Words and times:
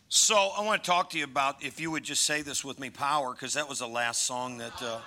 So 0.08 0.52
I 0.56 0.62
want 0.62 0.82
to 0.82 0.86
talk 0.86 1.10
to 1.10 1.18
you 1.18 1.24
about 1.24 1.62
if 1.62 1.78
you 1.80 1.90
would 1.90 2.04
just 2.04 2.24
say 2.24 2.40
this 2.42 2.64
with 2.64 2.78
me, 2.78 2.90
power, 2.90 3.32
because 3.32 3.54
that 3.54 3.68
was 3.68 3.80
the 3.80 3.88
last 3.88 4.24
song 4.24 4.58
that. 4.58 4.82
Uh, 4.82 5.00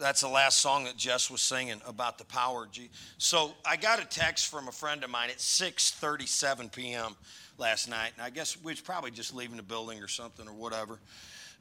that's 0.00 0.22
the 0.22 0.28
last 0.28 0.58
song 0.58 0.84
that 0.84 0.96
Jess 0.96 1.30
was 1.30 1.42
singing 1.42 1.80
about 1.86 2.16
the 2.16 2.24
power. 2.24 2.66
So 3.18 3.52
I 3.66 3.76
got 3.76 4.00
a 4.00 4.06
text 4.06 4.48
from 4.48 4.66
a 4.66 4.72
friend 4.72 5.04
of 5.04 5.10
mine 5.10 5.28
at 5.28 5.36
6:37 5.36 6.72
p.m. 6.72 7.14
last 7.58 7.88
night, 7.88 8.12
and 8.16 8.24
I 8.24 8.30
guess 8.30 8.56
we 8.60 8.72
was 8.72 8.80
probably 8.80 9.10
just 9.10 9.34
leaving 9.34 9.58
the 9.58 9.62
building 9.62 10.02
or 10.02 10.08
something 10.08 10.48
or 10.48 10.54
whatever. 10.54 10.98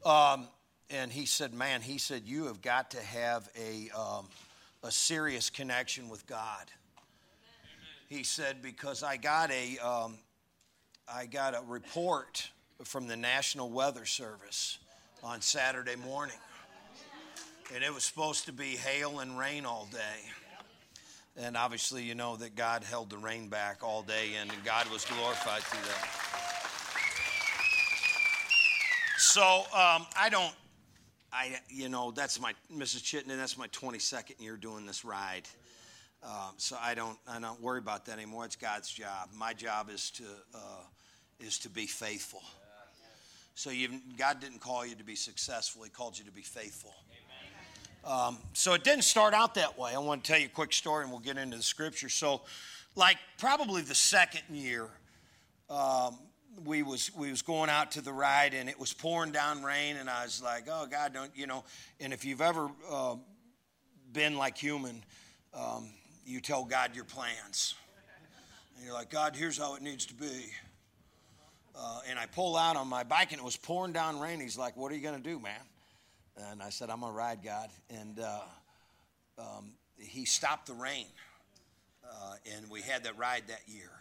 Um, 0.05 0.47
and 0.89 1.11
he 1.11 1.25
said, 1.25 1.53
"Man, 1.53 1.81
he 1.81 1.97
said 1.97 2.23
you 2.25 2.45
have 2.45 2.61
got 2.61 2.91
to 2.91 3.01
have 3.01 3.49
a 3.59 3.89
um, 3.95 4.27
a 4.83 4.91
serious 4.91 5.49
connection 5.49 6.07
with 6.07 6.25
God." 6.25 6.71
He 8.07 8.23
said 8.23 8.61
because 8.61 9.03
I 9.03 9.17
got 9.17 9.51
a 9.51 9.77
um, 9.79 10.17
I 11.13 11.25
got 11.25 11.55
a 11.55 11.61
report 11.67 12.49
from 12.85 13.07
the 13.07 13.17
National 13.17 13.69
Weather 13.69 14.05
Service 14.05 14.77
on 15.21 15.41
Saturday 15.41 15.97
morning 15.97 16.37
and 17.73 17.83
it 17.83 17.93
was 17.93 18.03
supposed 18.03 18.45
to 18.45 18.53
be 18.53 18.75
hail 18.75 19.19
and 19.19 19.37
rain 19.37 19.65
all 19.65 19.87
day. 19.91 20.31
And 21.37 21.55
obviously, 21.55 22.03
you 22.03 22.15
know 22.15 22.35
that 22.37 22.55
God 22.55 22.83
held 22.83 23.09
the 23.09 23.17
rain 23.17 23.47
back 23.47 23.83
all 23.83 24.01
day, 24.01 24.31
and 24.41 24.51
God 24.65 24.89
was 24.91 25.05
glorified 25.05 25.61
through 25.61 25.87
that. 25.87 26.29
So 29.17 29.41
um, 29.41 30.05
I 30.17 30.29
don't, 30.29 30.53
I 31.31 31.59
you 31.69 31.87
know 31.87 32.11
that's 32.11 32.41
my 32.41 32.53
Mrs. 32.75 33.03
Chittenden. 33.03 33.37
That's 33.37 33.57
my 33.57 33.67
22nd 33.67 34.41
year 34.41 34.57
doing 34.57 34.85
this 34.85 35.05
ride. 35.05 35.43
Um, 36.23 36.53
so 36.57 36.77
I 36.81 36.93
don't 36.93 37.17
I 37.27 37.39
don't 37.39 37.61
worry 37.61 37.79
about 37.79 38.05
that 38.07 38.13
anymore. 38.13 38.43
It's 38.45 38.57
God's 38.57 38.91
job. 38.91 39.29
My 39.33 39.53
job 39.53 39.89
is 39.89 40.11
to 40.11 40.23
uh, 40.53 40.83
is 41.39 41.59
to 41.59 41.69
be 41.69 41.85
faithful. 41.85 42.41
So 43.55 43.71
God 44.17 44.39
didn't 44.39 44.59
call 44.59 44.85
you 44.85 44.95
to 44.95 45.03
be 45.03 45.15
successful; 45.15 45.83
He 45.83 45.89
called 45.89 46.17
you 46.17 46.25
to 46.25 46.31
be 46.31 46.41
faithful. 46.41 46.93
Um, 48.05 48.37
so 48.53 48.73
it 48.73 48.83
didn't 48.83 49.03
start 49.03 49.33
out 49.33 49.55
that 49.55 49.77
way. 49.77 49.93
I 49.93 49.99
want 49.99 50.23
to 50.23 50.31
tell 50.31 50.39
you 50.39 50.47
a 50.47 50.49
quick 50.49 50.73
story 50.73 51.03
and 51.03 51.11
we'll 51.11 51.21
get 51.21 51.37
into 51.37 51.57
the 51.57 51.63
scripture. 51.63 52.09
So, 52.09 52.41
like 52.95 53.17
probably 53.37 53.81
the 53.81 53.95
second 53.95 54.43
year, 54.51 54.87
um, 55.69 56.17
we 56.65 56.81
was 56.83 57.11
we 57.15 57.29
was 57.29 57.41
going 57.41 57.69
out 57.69 57.91
to 57.91 58.01
the 58.01 58.11
ride 58.11 58.53
and 58.53 58.69
it 58.69 58.79
was 58.79 58.93
pouring 58.93 59.31
down 59.31 59.63
rain 59.63 59.97
and 59.97 60.09
I 60.09 60.23
was 60.23 60.41
like, 60.41 60.67
oh 60.69 60.87
God, 60.89 61.13
don't 61.13 61.31
you 61.35 61.47
know? 61.47 61.63
And 61.99 62.13
if 62.13 62.25
you've 62.25 62.41
ever 62.41 62.69
uh, 62.89 63.15
been 64.11 64.37
like 64.37 64.57
human, 64.57 65.03
um, 65.53 65.89
you 66.25 66.41
tell 66.41 66.63
God 66.63 66.95
your 66.95 67.05
plans, 67.05 67.75
and 68.75 68.85
you're 68.85 68.93
like, 68.93 69.09
God, 69.09 69.35
here's 69.35 69.57
how 69.57 69.75
it 69.75 69.81
needs 69.81 70.05
to 70.07 70.13
be. 70.13 70.51
Uh, 71.75 72.01
and 72.09 72.19
I 72.19 72.25
pull 72.25 72.57
out 72.57 72.75
on 72.75 72.87
my 72.87 73.03
bike 73.03 73.31
and 73.31 73.39
it 73.39 73.45
was 73.45 73.55
pouring 73.55 73.93
down 73.93 74.19
rain. 74.19 74.39
He's 74.39 74.57
like, 74.57 74.75
what 74.75 74.91
are 74.91 74.95
you 74.95 75.01
to 75.21 75.29
do, 75.29 75.39
man? 75.39 75.61
And 76.37 76.61
I 76.61 76.69
said, 76.69 76.89
I'm 76.89 77.01
going 77.01 77.11
to 77.11 77.17
ride 77.17 77.43
God. 77.43 77.69
And 77.89 78.19
uh, 78.19 78.39
um, 79.37 79.71
he 79.97 80.25
stopped 80.25 80.67
the 80.67 80.73
rain. 80.73 81.05
Uh, 82.03 82.35
and 82.55 82.69
we 82.69 82.81
had 82.81 83.03
that 83.03 83.17
ride 83.17 83.43
that 83.47 83.61
year. 83.67 83.91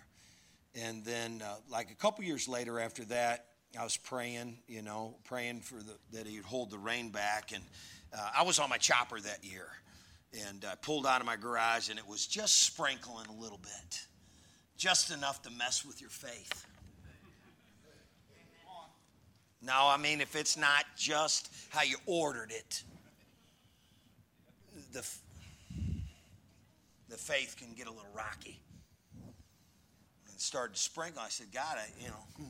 And 0.75 1.05
then, 1.05 1.43
uh, 1.45 1.57
like 1.71 1.91
a 1.91 1.95
couple 1.95 2.25
years 2.25 2.49
later 2.49 2.79
after 2.79 3.05
that, 3.07 3.47
I 3.79 3.85
was 3.85 3.97
praying, 3.97 4.59
you 4.67 4.83
know, 4.83 5.17
praying 5.25 5.61
for 5.61 5.77
the, 5.77 5.95
that 6.13 6.27
he'd 6.27 6.45
hold 6.45 6.71
the 6.71 6.79
rain 6.79 7.11
back. 7.11 7.53
And 7.53 7.65
uh, 8.13 8.31
I 8.37 8.43
was 8.43 8.59
on 8.59 8.71
my 8.71 8.79
chopper 8.79 9.21
that 9.21 9.45
year. 9.45 9.67
And 10.47 10.65
I 10.71 10.75
pulled 10.77 11.07
out 11.07 11.21
of 11.21 11.27
my 11.27 11.37
garage, 11.37 11.89
and 11.89 11.99
it 11.99 12.07
was 12.07 12.27
just 12.27 12.63
sprinkling 12.63 13.27
a 13.29 13.43
little 13.43 13.59
bit, 13.59 14.07
just 14.77 15.11
enough 15.11 15.41
to 15.43 15.51
mess 15.51 15.85
with 15.87 16.01
your 16.01 16.11
faith. 16.11 16.67
No, 19.61 19.89
I 19.89 19.97
mean, 19.97 20.21
if 20.21 20.37
it's 20.37 20.57
not 20.57 20.85
just 20.97 21.51
how 21.71 21.83
you 21.83 21.97
ordered 22.07 22.53
it, 22.53 22.83
the, 24.93 25.07
the 27.09 27.17
faith 27.17 27.57
can 27.59 27.75
get 27.77 27.87
a 27.87 27.91
little 27.91 28.07
rocky. 28.15 28.61
And 30.31 30.41
started 30.41 30.77
to 30.77 30.81
sprinkle. 30.81 31.21
I 31.21 31.29
said, 31.29 31.49
God, 31.53 31.77
I, 31.77 31.87
you 32.01 32.09
know. 32.09 32.47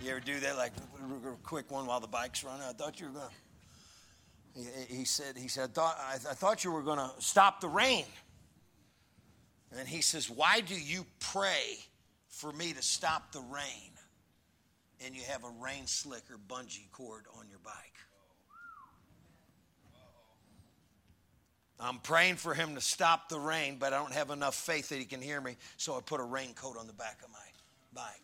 You 0.00 0.10
ever 0.10 0.20
do 0.20 0.38
that, 0.40 0.58
like 0.58 0.72
a 0.76 1.30
quick 1.42 1.70
one 1.70 1.86
while 1.86 2.00
the 2.00 2.06
bike's 2.06 2.44
running? 2.44 2.62
I 2.68 2.72
thought 2.72 3.00
you 3.00 3.06
were 3.06 3.12
going 3.12 3.28
to. 3.28 4.90
He, 4.90 4.98
he 4.98 5.04
said, 5.06 5.36
he 5.36 5.48
said, 5.48 5.70
I 5.70 5.72
thought, 5.72 5.96
I, 5.98 6.14
I 6.14 6.34
thought 6.34 6.62
you 6.62 6.70
were 6.70 6.82
going 6.82 6.98
to 6.98 7.10
stop 7.20 7.62
the 7.62 7.68
rain. 7.68 8.04
And 9.76 9.88
he 9.88 10.02
says, 10.02 10.28
Why 10.28 10.60
do 10.60 10.74
you 10.74 11.06
pray 11.20 11.78
for 12.28 12.52
me 12.52 12.74
to 12.74 12.82
stop 12.82 13.32
the 13.32 13.40
rain? 13.40 13.93
And 15.04 15.14
you 15.14 15.22
have 15.28 15.44
a 15.44 15.50
rain 15.60 15.86
slicker 15.86 16.38
bungee 16.48 16.90
cord 16.92 17.24
on 17.38 17.48
your 17.48 17.60
bike. 17.64 17.74
I'm 21.80 21.98
praying 21.98 22.36
for 22.36 22.54
him 22.54 22.76
to 22.76 22.80
stop 22.80 23.28
the 23.28 23.38
rain, 23.38 23.76
but 23.78 23.92
I 23.92 23.98
don't 23.98 24.12
have 24.12 24.30
enough 24.30 24.54
faith 24.54 24.90
that 24.90 24.98
he 24.98 25.04
can 25.04 25.20
hear 25.20 25.40
me, 25.40 25.56
so 25.76 25.96
I 25.96 26.00
put 26.00 26.20
a 26.20 26.24
raincoat 26.24 26.78
on 26.78 26.86
the 26.86 26.92
back 26.92 27.18
of 27.24 27.30
my 27.30 27.38
bike. 27.92 28.22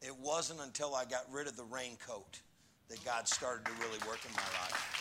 It 0.00 0.16
wasn't 0.18 0.60
until 0.60 0.94
I 0.94 1.04
got 1.04 1.24
rid 1.30 1.46
of 1.46 1.56
the 1.56 1.64
raincoat 1.64 2.40
that 2.88 3.04
God 3.04 3.28
started 3.28 3.64
to 3.66 3.72
really 3.80 3.98
work 4.08 4.20
in 4.26 4.32
my 4.32 4.42
life. 4.60 5.00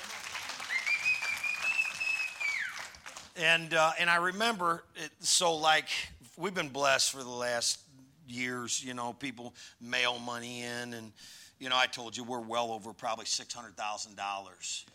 And, 3.35 3.73
uh, 3.73 3.91
and 3.99 4.09
I 4.09 4.17
remember, 4.17 4.83
it, 4.95 5.09
so 5.19 5.55
like, 5.55 5.89
we've 6.37 6.53
been 6.53 6.69
blessed 6.69 7.11
for 7.11 7.23
the 7.23 7.29
last 7.29 7.82
years, 8.27 8.83
you 8.83 8.93
know, 8.93 9.13
people 9.13 9.53
mail 9.81 10.19
money 10.19 10.63
in. 10.63 10.93
And, 10.93 11.11
you 11.59 11.69
know, 11.69 11.77
I 11.77 11.87
told 11.87 12.15
you 12.15 12.23
we're 12.23 12.39
well 12.39 12.71
over 12.71 12.93
probably 12.93 13.25
$600,000 13.25 14.85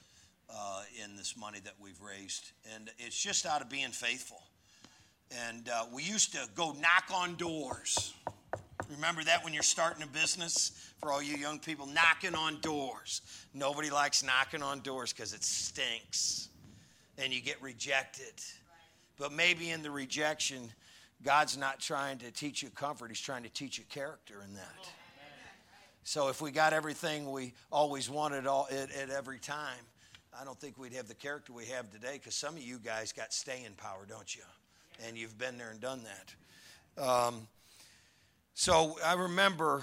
uh, 0.51 0.83
in 1.05 1.17
this 1.17 1.37
money 1.37 1.61
that 1.65 1.75
we've 1.81 2.01
raised. 2.01 2.53
And 2.75 2.91
it's 2.99 3.21
just 3.21 3.47
out 3.47 3.61
of 3.63 3.69
being 3.69 3.91
faithful. 3.91 4.43
And 5.51 5.69
uh, 5.69 5.87
we 5.93 6.03
used 6.03 6.33
to 6.33 6.49
go 6.55 6.73
knock 6.73 7.05
on 7.15 7.35
doors. 7.37 8.15
Remember 8.91 9.23
that 9.25 9.45
when 9.45 9.53
you're 9.53 9.63
starting 9.63 10.03
a 10.03 10.07
business? 10.07 10.85
For 11.01 11.13
all 11.13 11.23
you 11.23 11.37
young 11.37 11.61
people, 11.61 11.87
knocking 11.87 12.35
on 12.35 12.59
doors. 12.61 13.21
Nobody 13.55 13.89
likes 13.89 14.25
knocking 14.25 14.63
on 14.63 14.81
doors 14.81 15.13
because 15.13 15.33
it 15.33 15.45
stinks 15.45 16.49
and 17.19 17.33
you 17.33 17.41
get 17.41 17.61
rejected. 17.63 18.33
But 19.19 19.33
maybe 19.33 19.71
in 19.71 19.83
the 19.83 19.91
rejection, 19.91 20.73
God's 21.23 21.57
not 21.57 21.81
trying 21.81 22.19
to 22.19 22.31
teach 22.31 22.63
you 22.63 22.71
comfort, 22.71 23.09
He's 23.09 23.21
trying 23.21 23.43
to 23.43 23.49
teach 23.49 23.79
you 23.79 23.85
character 23.89 24.43
in 24.47 24.55
that. 24.55 24.89
So 26.05 26.29
if 26.29 26.41
we 26.41 26.51
got 26.51 26.73
everything 26.73 27.31
we 27.31 27.53
always 27.71 28.09
wanted 28.09 28.47
all, 28.47 28.67
at, 28.71 28.91
at 28.93 29.11
every 29.11 29.39
time, 29.39 29.77
I 30.41 30.43
don't 30.45 30.59
think 30.59 30.79
we'd 30.79 30.95
have 30.95 31.07
the 31.07 31.15
character 31.15 31.53
we 31.53 31.67
have 31.67 31.91
today 31.91 32.15
because 32.15 32.35
some 32.35 32.57
of 32.57 32.63
you 32.63 32.79
guys 32.79 33.13
got 33.13 33.33
staying 33.33 33.75
power, 33.77 34.07
don't 34.09 34.35
you? 34.35 34.43
And 35.07 35.19
you've 35.19 35.37
been 35.37 35.59
there 35.59 35.71
and 35.71 35.81
done 35.81 36.01
that. 36.97 37.03
Um, 37.03 37.47
so 38.55 38.97
I 39.05 39.15
remember 39.15 39.83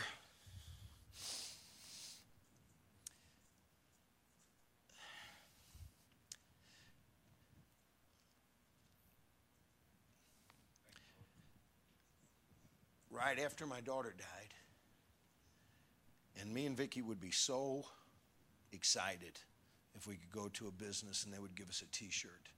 right 13.15 13.39
after 13.39 13.65
my 13.65 13.81
daughter 13.81 14.13
died, 14.17 14.53
and 16.41 16.53
me 16.53 16.65
and 16.65 16.75
Vicki 16.75 17.01
would 17.01 17.19
be 17.19 17.31
so 17.31 17.85
excited 18.71 19.39
if 19.95 20.07
we 20.07 20.15
could 20.15 20.31
go 20.31 20.49
to 20.49 20.67
a 20.67 20.71
business 20.71 21.23
and 21.23 21.33
they 21.33 21.39
would 21.39 21.55
give 21.55 21.69
us 21.69 21.81
a 21.81 21.91
T-shirt 21.91 22.49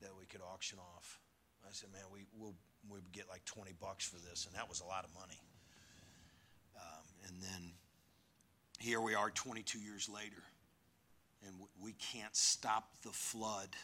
that 0.00 0.10
we 0.18 0.24
could 0.24 0.40
auction 0.40 0.78
off. 0.78 1.20
I 1.66 1.72
said, 1.72 1.92
"Man, 1.92 2.04
we 2.10 2.24
will 2.38 2.54
we 2.88 2.98
would 2.98 3.12
get 3.12 3.28
like 3.28 3.44
20 3.44 3.72
bucks 3.80 4.06
for 4.06 4.16
this," 4.16 4.46
and 4.46 4.54
that 4.54 4.68
was 4.68 4.80
a 4.80 4.84
lot 4.84 5.04
of 5.04 5.14
money. 5.14 5.40
Um, 6.76 7.04
and 7.28 7.42
then 7.42 7.72
here 8.78 9.00
we 9.00 9.14
are, 9.14 9.30
22 9.30 9.78
years 9.78 10.08
later, 10.08 10.42
and 11.46 11.54
we 11.80 11.92
can't 11.92 12.34
stop 12.34 12.88
the 13.02 13.12
flood 13.12 13.76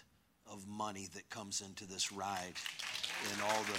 of 0.46 0.67
money 0.67 1.08
that 1.14 1.29
comes 1.31 1.61
into 1.61 1.87
this 1.87 2.11
ride 2.11 2.55
and 3.32 3.43
all 3.43 3.62
the 3.64 3.79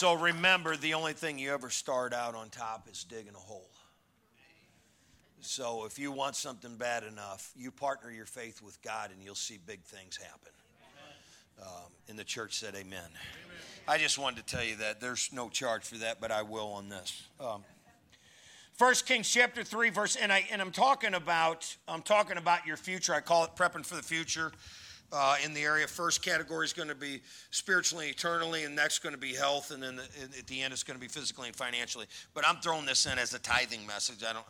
So 0.00 0.14
remember, 0.14 0.78
the 0.78 0.94
only 0.94 1.12
thing 1.12 1.38
you 1.38 1.52
ever 1.52 1.68
start 1.68 2.14
out 2.14 2.34
on 2.34 2.48
top 2.48 2.88
is 2.90 3.04
digging 3.04 3.34
a 3.34 3.38
hole. 3.38 3.68
So 5.42 5.84
if 5.84 5.98
you 5.98 6.10
want 6.10 6.36
something 6.36 6.76
bad 6.76 7.02
enough, 7.04 7.52
you 7.54 7.70
partner 7.70 8.10
your 8.10 8.24
faith 8.24 8.62
with 8.62 8.80
God 8.80 9.10
and 9.10 9.22
you'll 9.22 9.34
see 9.34 9.58
big 9.66 9.82
things 9.82 10.16
happen. 10.16 10.52
Um, 11.60 11.92
and 12.08 12.18
the 12.18 12.24
church 12.24 12.54
said, 12.54 12.74
Amen. 12.76 12.86
amen. 12.86 13.10
I 13.86 13.98
just 13.98 14.18
wanted 14.18 14.46
to 14.46 14.56
tell 14.56 14.64
you 14.64 14.76
that. 14.76 15.02
There's 15.02 15.28
no 15.34 15.50
charge 15.50 15.84
for 15.84 15.98
that, 15.98 16.18
but 16.18 16.30
I 16.30 16.40
will 16.44 16.68
on 16.68 16.88
this. 16.88 17.22
Um, 17.38 17.62
First 18.78 19.04
Kings 19.04 19.28
chapter 19.28 19.62
three, 19.62 19.90
verse, 19.90 20.16
and 20.16 20.32
I 20.32 20.46
and 20.50 20.62
I'm 20.62 20.72
talking 20.72 21.12
about 21.12 21.76
I'm 21.86 22.00
talking 22.00 22.38
about 22.38 22.66
your 22.66 22.78
future. 22.78 23.12
I 23.12 23.20
call 23.20 23.44
it 23.44 23.50
prepping 23.54 23.84
for 23.84 23.96
the 23.96 24.02
future. 24.02 24.50
Uh, 25.12 25.36
in 25.44 25.52
the 25.54 25.62
area, 25.62 25.88
first 25.88 26.22
category 26.22 26.64
is 26.64 26.72
going 26.72 26.88
to 26.88 26.94
be 26.94 27.20
spiritually, 27.50 28.08
eternally, 28.08 28.62
and 28.62 28.76
next 28.76 29.00
going 29.00 29.14
to 29.14 29.20
be 29.20 29.34
health, 29.34 29.72
and 29.72 29.82
then 29.82 29.96
the, 29.96 30.02
at 30.38 30.46
the 30.46 30.62
end 30.62 30.72
it's 30.72 30.84
going 30.84 30.96
to 30.96 31.00
be 31.00 31.08
physically 31.08 31.48
and 31.48 31.56
financially. 31.56 32.06
But 32.32 32.46
I'm 32.46 32.56
throwing 32.58 32.86
this 32.86 33.06
in 33.06 33.18
as 33.18 33.34
a 33.34 33.40
tithing 33.40 33.84
message. 33.86 34.22
I 34.22 34.32
don't 34.32 34.46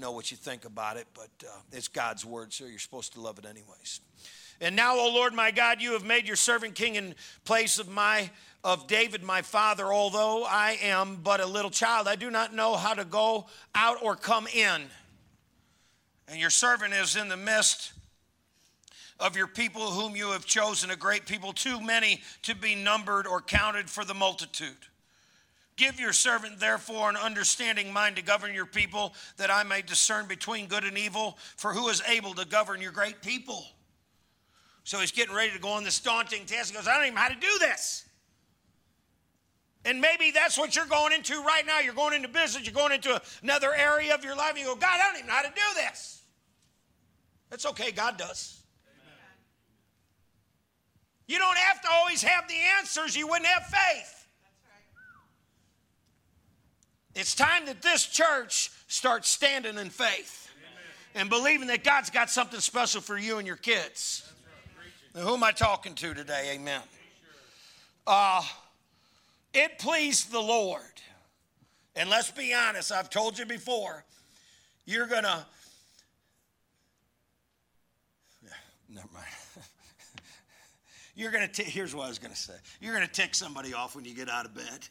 know 0.00 0.12
what 0.12 0.30
you 0.30 0.38
think 0.38 0.64
about 0.64 0.96
it, 0.96 1.06
but 1.12 1.28
uh, 1.46 1.52
it's 1.72 1.88
God's 1.88 2.24
word, 2.24 2.54
so 2.54 2.64
you're 2.64 2.78
supposed 2.78 3.12
to 3.14 3.20
love 3.20 3.38
it 3.38 3.44
anyways. 3.44 4.00
And 4.62 4.76
now, 4.76 4.96
O 4.96 5.12
Lord 5.12 5.34
my 5.34 5.50
God, 5.50 5.82
you 5.82 5.92
have 5.92 6.04
made 6.04 6.26
your 6.26 6.36
servant 6.36 6.74
king 6.74 6.94
in 6.94 7.14
place 7.44 7.78
of 7.78 7.88
my 7.88 8.30
of 8.64 8.86
David 8.86 9.24
my 9.24 9.42
father, 9.42 9.92
although 9.92 10.44
I 10.44 10.78
am 10.82 11.16
but 11.16 11.40
a 11.40 11.46
little 11.46 11.70
child. 11.70 12.06
I 12.06 12.14
do 12.14 12.30
not 12.30 12.54
know 12.54 12.76
how 12.76 12.94
to 12.94 13.04
go 13.04 13.46
out 13.74 13.98
or 14.02 14.14
come 14.14 14.46
in. 14.46 14.82
And 16.28 16.38
your 16.38 16.50
servant 16.50 16.94
is 16.94 17.16
in 17.16 17.28
the 17.28 17.36
midst 17.36 17.92
of 19.20 19.36
your 19.36 19.46
people 19.46 19.90
whom 19.90 20.16
you 20.16 20.32
have 20.32 20.44
chosen, 20.44 20.90
a 20.90 20.96
great 20.96 21.26
people, 21.26 21.52
too 21.52 21.80
many 21.80 22.20
to 22.42 22.54
be 22.54 22.74
numbered 22.74 23.26
or 23.26 23.40
counted 23.40 23.88
for 23.88 24.04
the 24.04 24.14
multitude. 24.14 24.76
Give 25.76 25.98
your 25.98 26.12
servant, 26.12 26.60
therefore, 26.60 27.08
an 27.08 27.16
understanding 27.16 27.92
mind 27.92 28.16
to 28.16 28.22
govern 28.22 28.54
your 28.54 28.66
people, 28.66 29.14
that 29.38 29.50
I 29.50 29.62
may 29.62 29.82
discern 29.82 30.26
between 30.26 30.66
good 30.66 30.84
and 30.84 30.98
evil. 30.98 31.38
For 31.56 31.72
who 31.72 31.88
is 31.88 32.02
able 32.08 32.34
to 32.34 32.46
govern 32.46 32.80
your 32.80 32.92
great 32.92 33.22
people? 33.22 33.64
So 34.84 34.98
he's 34.98 35.12
getting 35.12 35.34
ready 35.34 35.52
to 35.52 35.58
go 35.58 35.70
on 35.70 35.84
this 35.84 36.00
daunting 36.00 36.44
task. 36.44 36.70
He 36.70 36.76
goes, 36.76 36.88
I 36.88 36.94
don't 36.94 37.04
even 37.04 37.14
know 37.14 37.20
how 37.22 37.28
to 37.28 37.34
do 37.34 37.58
this. 37.60 38.04
And 39.84 40.00
maybe 40.00 40.30
that's 40.30 40.58
what 40.58 40.76
you're 40.76 40.86
going 40.86 41.12
into 41.12 41.42
right 41.42 41.66
now. 41.66 41.80
You're 41.80 41.94
going 41.94 42.14
into 42.14 42.28
business, 42.28 42.64
you're 42.64 42.74
going 42.74 42.92
into 42.92 43.20
another 43.42 43.74
area 43.74 44.14
of 44.14 44.24
your 44.24 44.36
life, 44.36 44.50
and 44.50 44.60
you 44.60 44.66
go, 44.66 44.76
God, 44.76 45.00
I 45.00 45.08
don't 45.08 45.16
even 45.16 45.26
know 45.26 45.34
how 45.34 45.42
to 45.42 45.48
do 45.48 45.80
this. 45.86 46.22
That's 47.50 47.66
okay, 47.66 47.90
God 47.90 48.16
does. 48.16 48.61
You 51.26 51.38
don't 51.38 51.58
have 51.58 51.80
to 51.82 51.88
always 51.90 52.22
have 52.22 52.48
the 52.48 52.56
answers, 52.78 53.16
you 53.16 53.26
wouldn't 53.26 53.46
have 53.46 53.64
faith. 53.66 54.26
Right. 57.14 57.20
It's 57.20 57.34
time 57.34 57.66
that 57.66 57.82
this 57.82 58.06
church 58.06 58.70
starts 58.88 59.28
standing 59.28 59.78
in 59.78 59.90
faith 59.90 60.50
Amen. 60.58 61.22
and 61.22 61.30
believing 61.30 61.68
that 61.68 61.84
God's 61.84 62.10
got 62.10 62.30
something 62.30 62.60
special 62.60 63.00
for 63.00 63.16
you 63.16 63.38
and 63.38 63.46
your 63.46 63.56
kids. 63.56 64.30
Right. 64.76 65.22
Now, 65.22 65.28
who 65.28 65.34
am 65.34 65.44
I 65.44 65.52
talking 65.52 65.94
to 65.94 66.14
today? 66.14 66.52
Amen. 66.54 66.82
Uh, 68.06 68.42
it 69.54 69.78
pleased 69.78 70.32
the 70.32 70.40
Lord. 70.40 70.82
And 71.94 72.08
let's 72.08 72.30
be 72.30 72.54
honest, 72.54 72.90
I've 72.90 73.10
told 73.10 73.38
you 73.38 73.44
before, 73.44 74.04
you're 74.86 75.06
going 75.06 75.24
to. 75.24 75.44
Never 78.88 79.08
mind. 79.14 79.26
You're 81.14 81.30
going 81.30 81.48
to, 81.48 81.62
here's 81.62 81.94
what 81.94 82.06
I 82.06 82.08
was 82.08 82.18
going 82.18 82.32
to 82.32 82.38
say. 82.38 82.54
You're 82.80 82.94
going 82.94 83.06
to 83.06 83.12
tick 83.12 83.34
somebody 83.34 83.74
off 83.74 83.94
when 83.94 84.04
you 84.04 84.14
get 84.14 84.28
out 84.28 84.46
of 84.46 84.54
bed. 84.54 84.88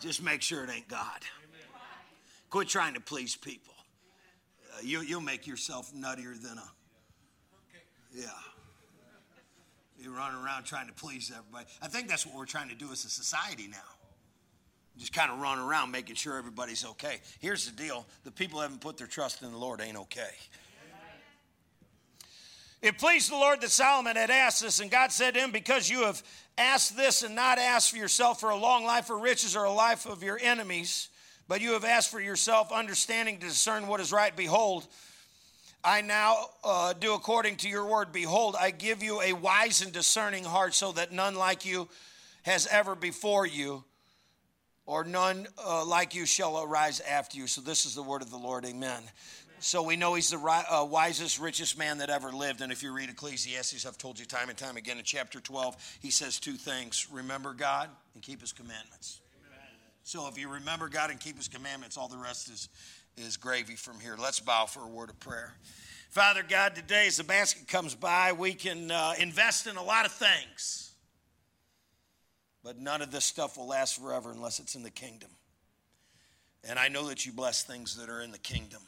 Just 0.00 0.22
make 0.22 0.42
sure 0.42 0.64
it 0.64 0.70
ain't 0.70 0.88
God. 0.88 1.20
Quit 2.48 2.68
trying 2.68 2.94
to 2.94 3.00
please 3.00 3.36
people. 3.36 3.74
Uh, 4.72 4.78
you, 4.82 5.02
you'll 5.02 5.20
make 5.20 5.46
yourself 5.46 5.92
nuttier 5.94 6.40
than 6.40 6.58
a. 6.58 6.70
Yeah. 8.12 8.26
You 10.02 10.16
run 10.16 10.34
around 10.34 10.64
trying 10.64 10.88
to 10.88 10.94
please 10.94 11.30
everybody. 11.36 11.66
I 11.82 11.88
think 11.88 12.08
that's 12.08 12.26
what 12.26 12.34
we're 12.34 12.46
trying 12.46 12.70
to 12.70 12.74
do 12.74 12.90
as 12.90 13.04
a 13.04 13.10
society 13.10 13.68
now. 13.70 13.78
Just 14.98 15.12
kind 15.12 15.30
of 15.30 15.38
run 15.38 15.58
around 15.58 15.92
making 15.92 16.16
sure 16.16 16.36
everybody's 16.36 16.84
okay. 16.84 17.20
Here's 17.38 17.70
the 17.70 17.76
deal 17.76 18.06
the 18.24 18.30
people 18.30 18.60
haven't 18.60 18.80
put 18.80 18.96
their 18.96 19.06
trust 19.06 19.42
in 19.42 19.52
the 19.52 19.58
Lord 19.58 19.80
ain't 19.80 19.96
okay. 19.96 20.30
It 22.82 22.98
pleased 22.98 23.30
the 23.30 23.36
Lord 23.36 23.60
that 23.60 23.70
Solomon 23.70 24.16
had 24.16 24.30
asked 24.30 24.62
this, 24.62 24.80
and 24.80 24.90
God 24.90 25.12
said 25.12 25.34
to 25.34 25.40
him, 25.40 25.50
Because 25.50 25.90
you 25.90 26.04
have 26.04 26.22
asked 26.56 26.96
this 26.96 27.22
and 27.22 27.34
not 27.34 27.58
asked 27.58 27.90
for 27.90 27.98
yourself 27.98 28.40
for 28.40 28.50
a 28.50 28.56
long 28.56 28.84
life 28.84 29.10
or 29.10 29.18
riches 29.18 29.54
or 29.54 29.64
a 29.64 29.72
life 29.72 30.06
of 30.06 30.22
your 30.22 30.38
enemies, 30.40 31.08
but 31.46 31.60
you 31.60 31.72
have 31.72 31.84
asked 31.84 32.10
for 32.10 32.20
yourself 32.20 32.72
understanding 32.72 33.38
to 33.38 33.46
discern 33.46 33.86
what 33.86 34.00
is 34.00 34.12
right, 34.12 34.34
behold, 34.34 34.86
I 35.82 36.02
now 36.02 36.46
uh, 36.62 36.92
do 36.92 37.14
according 37.14 37.56
to 37.56 37.68
your 37.68 37.86
word. 37.86 38.12
Behold, 38.12 38.54
I 38.58 38.70
give 38.70 39.02
you 39.02 39.20
a 39.22 39.32
wise 39.32 39.80
and 39.80 39.92
discerning 39.92 40.44
heart, 40.44 40.74
so 40.74 40.92
that 40.92 41.10
none 41.10 41.34
like 41.34 41.64
you 41.64 41.88
has 42.42 42.66
ever 42.66 42.94
before 42.94 43.46
you, 43.46 43.84
or 44.84 45.04
none 45.04 45.46
uh, 45.64 45.84
like 45.84 46.14
you 46.14 46.26
shall 46.26 46.62
arise 46.62 47.00
after 47.00 47.38
you. 47.38 47.46
So, 47.46 47.62
this 47.62 47.86
is 47.86 47.94
the 47.94 48.02
word 48.02 48.20
of 48.20 48.30
the 48.30 48.36
Lord. 48.36 48.66
Amen. 48.66 49.02
So, 49.62 49.82
we 49.82 49.96
know 49.96 50.14
he's 50.14 50.30
the 50.30 50.38
uh, 50.38 50.84
wisest, 50.84 51.38
richest 51.38 51.76
man 51.76 51.98
that 51.98 52.08
ever 52.08 52.32
lived. 52.32 52.62
And 52.62 52.72
if 52.72 52.82
you 52.82 52.92
read 52.94 53.10
Ecclesiastes, 53.10 53.84
I've 53.84 53.98
told 53.98 54.18
you 54.18 54.24
time 54.24 54.48
and 54.48 54.56
time 54.56 54.78
again 54.78 54.96
in 54.96 55.04
chapter 55.04 55.38
12, 55.38 55.98
he 56.00 56.10
says 56.10 56.40
two 56.40 56.54
things 56.54 57.06
remember 57.12 57.52
God 57.52 57.90
and 58.14 58.22
keep 58.22 58.40
his 58.40 58.52
commandments. 58.52 59.20
Amen. 59.46 59.60
So, 60.02 60.28
if 60.28 60.38
you 60.38 60.48
remember 60.48 60.88
God 60.88 61.10
and 61.10 61.20
keep 61.20 61.36
his 61.36 61.46
commandments, 61.46 61.98
all 61.98 62.08
the 62.08 62.16
rest 62.16 62.48
is 62.48 62.70
is 63.18 63.36
gravy 63.36 63.74
from 63.74 64.00
here. 64.00 64.16
Let's 64.18 64.40
bow 64.40 64.64
for 64.64 64.80
a 64.80 64.88
word 64.88 65.10
of 65.10 65.20
prayer. 65.20 65.52
Father 66.08 66.42
God, 66.48 66.74
today 66.74 67.06
as 67.06 67.18
the 67.18 67.24
basket 67.24 67.68
comes 67.68 67.94
by, 67.94 68.32
we 68.32 68.54
can 68.54 68.90
uh, 68.90 69.12
invest 69.18 69.66
in 69.66 69.76
a 69.76 69.82
lot 69.82 70.06
of 70.06 70.12
things. 70.12 70.92
But 72.64 72.78
none 72.78 73.02
of 73.02 73.10
this 73.10 73.24
stuff 73.24 73.56
will 73.56 73.68
last 73.68 74.00
forever 74.00 74.30
unless 74.30 74.58
it's 74.58 74.74
in 74.74 74.82
the 74.82 74.90
kingdom. 74.90 75.30
And 76.64 76.78
I 76.78 76.88
know 76.88 77.08
that 77.08 77.26
you 77.26 77.32
bless 77.32 77.62
things 77.62 77.96
that 77.96 78.08
are 78.08 78.22
in 78.22 78.32
the 78.32 78.38
kingdom 78.38 78.80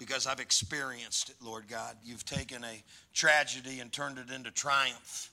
because 0.00 0.26
I've 0.26 0.40
experienced 0.40 1.30
it, 1.30 1.36
Lord 1.40 1.68
God. 1.68 1.94
You've 2.02 2.24
taken 2.24 2.64
a 2.64 2.82
tragedy 3.14 3.78
and 3.78 3.92
turned 3.92 4.18
it 4.18 4.34
into 4.34 4.50
triumph. 4.50 5.30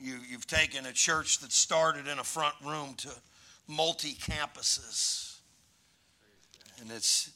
You, 0.00 0.14
have 0.32 0.46
taken 0.46 0.86
a 0.86 0.92
church 0.92 1.40
that 1.40 1.52
started 1.52 2.06
in 2.06 2.18
a 2.18 2.24
front 2.24 2.54
room 2.64 2.94
to 2.98 3.10
multi 3.68 4.14
campuses 4.14 5.30
and 6.80 6.90
it's, 6.90 7.30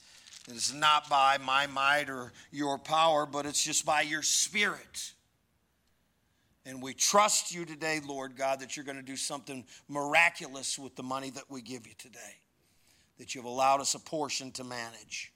it's 0.48 0.72
not 0.72 1.08
by 1.08 1.38
my 1.38 1.66
might 1.66 2.08
or 2.08 2.32
your 2.50 2.78
power, 2.78 3.26
but 3.26 3.46
it's 3.46 3.62
just 3.62 3.84
by 3.84 4.00
your 4.02 4.22
spirit. 4.22 5.12
And 6.66 6.82
we 6.82 6.94
trust 6.94 7.54
you 7.54 7.66
today, 7.66 8.00
Lord 8.06 8.36
God, 8.36 8.60
that 8.60 8.76
you're 8.76 8.86
going 8.86 8.96
to 8.96 9.02
do 9.02 9.16
something 9.16 9.64
miraculous 9.88 10.78
with 10.78 10.96
the 10.96 11.02
money 11.02 11.30
that 11.30 11.44
we 11.50 11.60
give 11.60 11.86
you 11.86 11.92
today, 11.98 12.38
that 13.18 13.34
you've 13.34 13.44
allowed 13.44 13.80
us 13.80 13.94
a 13.94 14.00
portion 14.00 14.50
to 14.52 14.64
manage. 14.64 15.33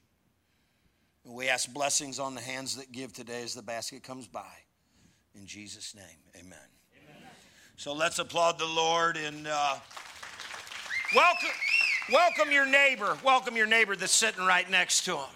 And 1.28 1.36
we 1.36 1.50
ask 1.50 1.70
blessings 1.70 2.18
on 2.18 2.34
the 2.34 2.40
hands 2.40 2.76
that 2.76 2.90
give 2.90 3.12
today 3.12 3.42
as 3.42 3.52
the 3.52 3.60
basket 3.60 4.02
comes 4.02 4.26
by. 4.26 4.50
In 5.34 5.46
Jesus' 5.46 5.94
name, 5.94 6.04
amen. 6.34 6.58
amen. 7.04 7.22
So 7.76 7.92
let's 7.92 8.18
applaud 8.18 8.58
the 8.58 8.64
Lord 8.64 9.18
and 9.18 9.46
uh, 9.46 9.76
welcome. 11.14 11.50
Welcome 12.10 12.50
your 12.50 12.64
neighbor. 12.64 13.14
Welcome 13.22 13.56
your 13.56 13.66
neighbor 13.66 13.94
that's 13.94 14.10
sitting 14.10 14.46
right 14.46 14.68
next 14.70 15.04
to 15.04 15.16
him. 15.16 15.28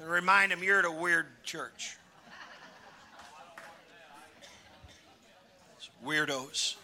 And 0.00 0.10
remind 0.10 0.50
him 0.50 0.64
you're 0.64 0.80
at 0.80 0.84
a 0.84 0.90
weird 0.90 1.26
church. 1.44 1.96
It's 5.76 5.88
weirdos. 6.04 6.74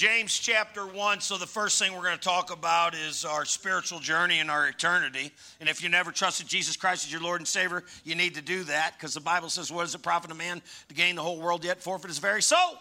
James 0.00 0.38
chapter 0.38 0.86
1. 0.86 1.20
So, 1.20 1.36
the 1.36 1.46
first 1.46 1.78
thing 1.78 1.92
we're 1.92 2.04
going 2.04 2.16
to 2.16 2.24
talk 2.24 2.50
about 2.50 2.94
is 2.94 3.26
our 3.26 3.44
spiritual 3.44 4.00
journey 4.00 4.38
and 4.38 4.50
our 4.50 4.66
eternity. 4.66 5.30
And 5.60 5.68
if 5.68 5.82
you 5.82 5.90
never 5.90 6.10
trusted 6.10 6.46
Jesus 6.46 6.74
Christ 6.74 7.04
as 7.04 7.12
your 7.12 7.20
Lord 7.20 7.42
and 7.42 7.46
Savior, 7.46 7.84
you 8.02 8.14
need 8.14 8.36
to 8.36 8.40
do 8.40 8.64
that 8.64 8.94
because 8.96 9.12
the 9.12 9.20
Bible 9.20 9.50
says, 9.50 9.70
What 9.70 9.82
does 9.82 9.94
it 9.94 10.02
profit 10.02 10.30
a 10.30 10.34
man 10.34 10.62
to 10.88 10.94
gain 10.94 11.16
the 11.16 11.22
whole 11.22 11.38
world 11.38 11.66
yet 11.66 11.82
forfeit 11.82 12.08
his 12.08 12.18
very 12.18 12.40
soul? 12.40 12.78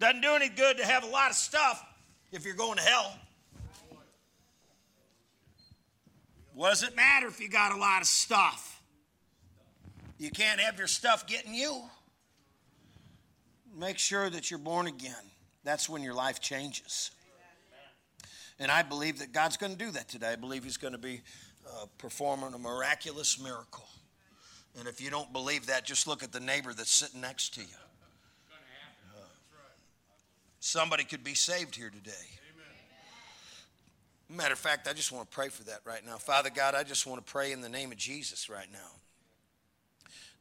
Doesn't 0.00 0.20
do 0.20 0.34
any 0.34 0.50
good 0.50 0.76
to 0.76 0.84
have 0.84 1.02
a 1.02 1.06
lot 1.06 1.30
of 1.30 1.36
stuff 1.36 1.82
if 2.30 2.44
you're 2.44 2.56
going 2.56 2.76
to 2.76 2.84
hell. 2.84 3.16
What 6.52 6.68
does 6.72 6.82
it 6.82 6.94
matter 6.94 7.26
if 7.26 7.40
you 7.40 7.48
got 7.48 7.72
a 7.72 7.78
lot 7.78 8.02
of 8.02 8.06
stuff? 8.06 8.82
You 10.18 10.28
can't 10.28 10.60
have 10.60 10.76
your 10.76 10.88
stuff 10.88 11.26
getting 11.26 11.54
you. 11.54 11.80
Make 13.74 13.96
sure 13.96 14.28
that 14.28 14.50
you're 14.50 14.58
born 14.58 14.86
again. 14.86 15.14
That's 15.64 15.88
when 15.88 16.02
your 16.02 16.14
life 16.14 16.40
changes. 16.40 17.10
And 18.58 18.70
I 18.70 18.82
believe 18.82 19.18
that 19.18 19.32
God's 19.32 19.56
going 19.56 19.72
to 19.72 19.78
do 19.78 19.90
that 19.92 20.08
today. 20.08 20.32
I 20.32 20.36
believe 20.36 20.64
He's 20.64 20.76
going 20.76 20.92
to 20.92 20.98
be 20.98 21.20
uh, 21.66 21.86
performing 21.98 22.54
a 22.54 22.58
miraculous 22.58 23.40
miracle. 23.42 23.86
And 24.78 24.88
if 24.88 25.00
you 25.00 25.10
don't 25.10 25.32
believe 25.32 25.66
that, 25.66 25.84
just 25.84 26.06
look 26.06 26.22
at 26.22 26.32
the 26.32 26.40
neighbor 26.40 26.72
that's 26.72 26.90
sitting 26.90 27.20
next 27.20 27.54
to 27.54 27.60
you. 27.60 27.66
Somebody 30.60 31.04
could 31.04 31.24
be 31.24 31.34
saved 31.34 31.74
here 31.74 31.90
today. 31.90 32.12
Matter 34.28 34.52
of 34.52 34.58
fact, 34.58 34.88
I 34.88 34.92
just 34.92 35.12
want 35.12 35.28
to 35.28 35.34
pray 35.34 35.48
for 35.48 35.64
that 35.64 35.80
right 35.84 36.06
now. 36.06 36.16
Father 36.16 36.48
God, 36.48 36.74
I 36.74 36.84
just 36.84 37.06
want 37.06 37.24
to 37.24 37.30
pray 37.30 37.52
in 37.52 37.60
the 37.60 37.68
name 37.68 37.90
of 37.90 37.98
Jesus 37.98 38.48
right 38.48 38.68
now. 38.72 38.78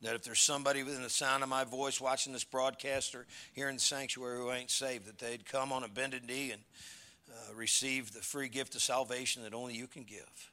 That 0.01 0.15
if 0.15 0.23
there's 0.23 0.41
somebody 0.41 0.83
within 0.83 1.03
the 1.03 1.09
sound 1.09 1.43
of 1.43 1.49
my 1.49 1.63
voice 1.63 2.01
watching 2.01 2.33
this 2.33 2.43
broadcast 2.43 3.13
or 3.13 3.25
here 3.53 3.69
in 3.69 3.75
the 3.75 3.81
sanctuary 3.81 4.37
who 4.37 4.51
ain't 4.51 4.71
saved, 4.71 5.05
that 5.05 5.19
they'd 5.19 5.45
come 5.45 5.71
on 5.71 5.83
a 5.83 5.87
bended 5.87 6.25
knee 6.25 6.51
and 6.51 6.61
uh, 7.29 7.53
receive 7.55 8.11
the 8.11 8.19
free 8.19 8.49
gift 8.49 8.75
of 8.75 8.81
salvation 8.81 9.43
that 9.43 9.53
only 9.53 9.75
you 9.75 9.87
can 9.87 10.03
give. 10.03 10.51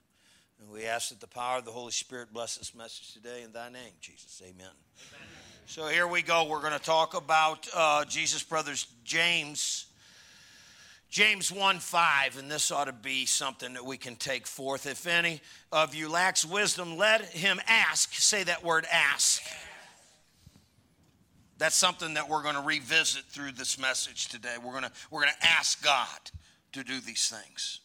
And 0.60 0.70
we 0.70 0.84
ask 0.84 1.10
that 1.10 1.20
the 1.20 1.26
power 1.26 1.58
of 1.58 1.64
the 1.64 1.70
Holy 1.70 1.92
Spirit 1.92 2.32
bless 2.32 2.56
this 2.56 2.74
message 2.74 3.14
today 3.14 3.42
in 3.42 3.52
thy 3.52 3.68
name, 3.68 3.92
Jesus. 4.00 4.42
Amen. 4.42 4.54
Amen. 4.60 5.28
So 5.66 5.86
here 5.86 6.06
we 6.06 6.22
go. 6.22 6.44
We're 6.48 6.60
going 6.60 6.72
to 6.72 6.78
talk 6.78 7.14
about 7.14 7.68
uh, 7.74 8.04
Jesus' 8.06 8.42
brothers 8.42 8.86
James. 9.04 9.87
James 11.10 11.50
1 11.50 11.78
5, 11.78 12.36
and 12.36 12.50
this 12.50 12.70
ought 12.70 12.84
to 12.84 12.92
be 12.92 13.24
something 13.24 13.72
that 13.74 13.84
we 13.84 13.96
can 13.96 14.14
take 14.14 14.46
forth. 14.46 14.86
If 14.86 15.06
any 15.06 15.40
of 15.72 15.94
you 15.94 16.10
lacks 16.10 16.44
wisdom, 16.44 16.98
let 16.98 17.24
him 17.24 17.60
ask. 17.66 18.12
Say 18.14 18.44
that 18.44 18.62
word 18.62 18.86
ask. 18.92 19.42
That's 21.56 21.74
something 21.74 22.14
that 22.14 22.28
we're 22.28 22.42
going 22.42 22.54
to 22.56 22.60
revisit 22.60 23.24
through 23.24 23.52
this 23.52 23.78
message 23.78 24.28
today. 24.28 24.56
We're 24.62 24.72
going 24.72 24.84
to, 24.84 24.92
we're 25.10 25.22
going 25.22 25.32
to 25.40 25.46
ask 25.46 25.82
God 25.82 26.30
to 26.72 26.84
do 26.84 27.00
these 27.00 27.28
things. 27.28 27.80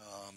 Um, 0.00 0.34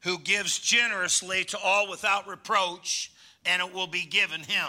who 0.00 0.18
gives 0.18 0.58
generously 0.58 1.44
to 1.44 1.58
all 1.58 1.88
without 1.88 2.26
reproach, 2.26 3.12
and 3.46 3.62
it 3.62 3.72
will 3.72 3.86
be 3.86 4.04
given 4.04 4.40
him. 4.40 4.66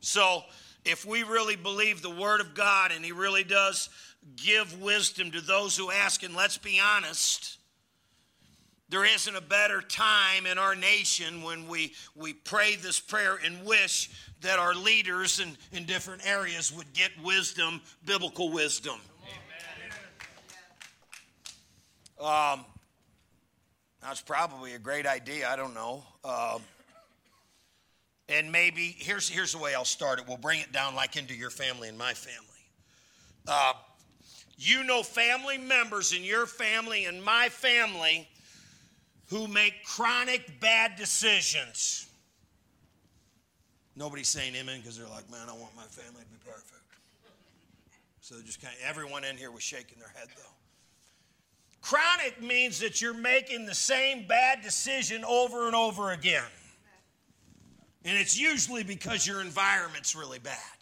So, 0.00 0.44
if 0.84 1.04
we 1.04 1.22
really 1.22 1.56
believe 1.56 2.00
the 2.00 2.10
Word 2.10 2.40
of 2.40 2.54
God 2.54 2.92
and 2.92 3.04
He 3.04 3.12
really 3.12 3.44
does 3.44 3.90
give 4.36 4.80
wisdom 4.80 5.30
to 5.32 5.40
those 5.40 5.76
who 5.76 5.90
ask, 5.90 6.22
and 6.22 6.34
let's 6.34 6.58
be 6.58 6.80
honest, 6.80 7.58
there 8.88 9.04
isn't 9.04 9.36
a 9.36 9.40
better 9.40 9.82
time 9.82 10.46
in 10.46 10.58
our 10.58 10.74
nation 10.74 11.42
when 11.42 11.68
we, 11.68 11.92
we 12.14 12.32
pray 12.32 12.76
this 12.76 13.00
prayer 13.00 13.38
and 13.44 13.64
wish 13.64 14.10
that 14.40 14.58
our 14.58 14.74
leaders 14.74 15.40
in, 15.40 15.56
in 15.72 15.84
different 15.84 16.26
areas 16.26 16.72
would 16.72 16.92
get 16.94 17.10
wisdom, 17.22 17.80
biblical 18.04 18.50
wisdom. 18.50 18.98
Um, 22.20 22.64
that's 24.02 24.20
probably 24.22 24.74
a 24.74 24.78
great 24.78 25.06
idea. 25.06 25.48
I 25.48 25.56
don't 25.56 25.74
know. 25.74 26.02
Uh, 26.24 26.58
and 28.28 28.50
maybe 28.50 28.96
here's 28.98 29.28
here's 29.28 29.52
the 29.52 29.58
way 29.58 29.74
I'll 29.74 29.84
start 29.84 30.18
it. 30.18 30.26
We'll 30.26 30.36
bring 30.36 30.60
it 30.60 30.72
down 30.72 30.94
like 30.94 31.16
into 31.16 31.34
your 31.34 31.50
family 31.50 31.88
and 31.88 31.96
my 31.96 32.14
family. 32.14 32.44
Uh, 33.46 33.72
you 34.58 34.82
know 34.82 35.02
family 35.02 35.56
members 35.56 36.12
in 36.12 36.24
your 36.24 36.44
family 36.44 37.04
and 37.04 37.22
my 37.22 37.48
family 37.48 38.28
who 39.28 39.46
make 39.46 39.84
chronic 39.84 40.60
bad 40.60 40.96
decisions. 40.96 42.08
Nobody's 43.94 44.28
saying 44.28 44.54
amen 44.54 44.80
because 44.80 44.98
they're 44.98 45.08
like, 45.08 45.30
man, 45.30 45.48
I 45.48 45.52
want 45.52 45.74
my 45.76 45.82
family 45.82 46.22
to 46.22 46.28
be 46.28 46.38
perfect. 46.44 46.82
So 48.20 48.36
just 48.44 48.60
kind 48.60 48.74
of, 48.74 48.88
everyone 48.88 49.24
in 49.24 49.36
here 49.36 49.50
was 49.50 49.62
shaking 49.62 49.98
their 49.98 50.12
head 50.14 50.28
though. 50.36 50.42
Chronic 51.80 52.42
means 52.42 52.80
that 52.80 53.00
you're 53.00 53.14
making 53.14 53.66
the 53.66 53.74
same 53.74 54.26
bad 54.26 54.62
decision 54.62 55.24
over 55.24 55.66
and 55.66 55.76
over 55.76 56.10
again. 56.12 56.42
And 58.04 58.16
it's 58.16 58.38
usually 58.38 58.82
because 58.82 59.26
your 59.26 59.40
environment's 59.40 60.16
really 60.16 60.38
bad. 60.38 60.77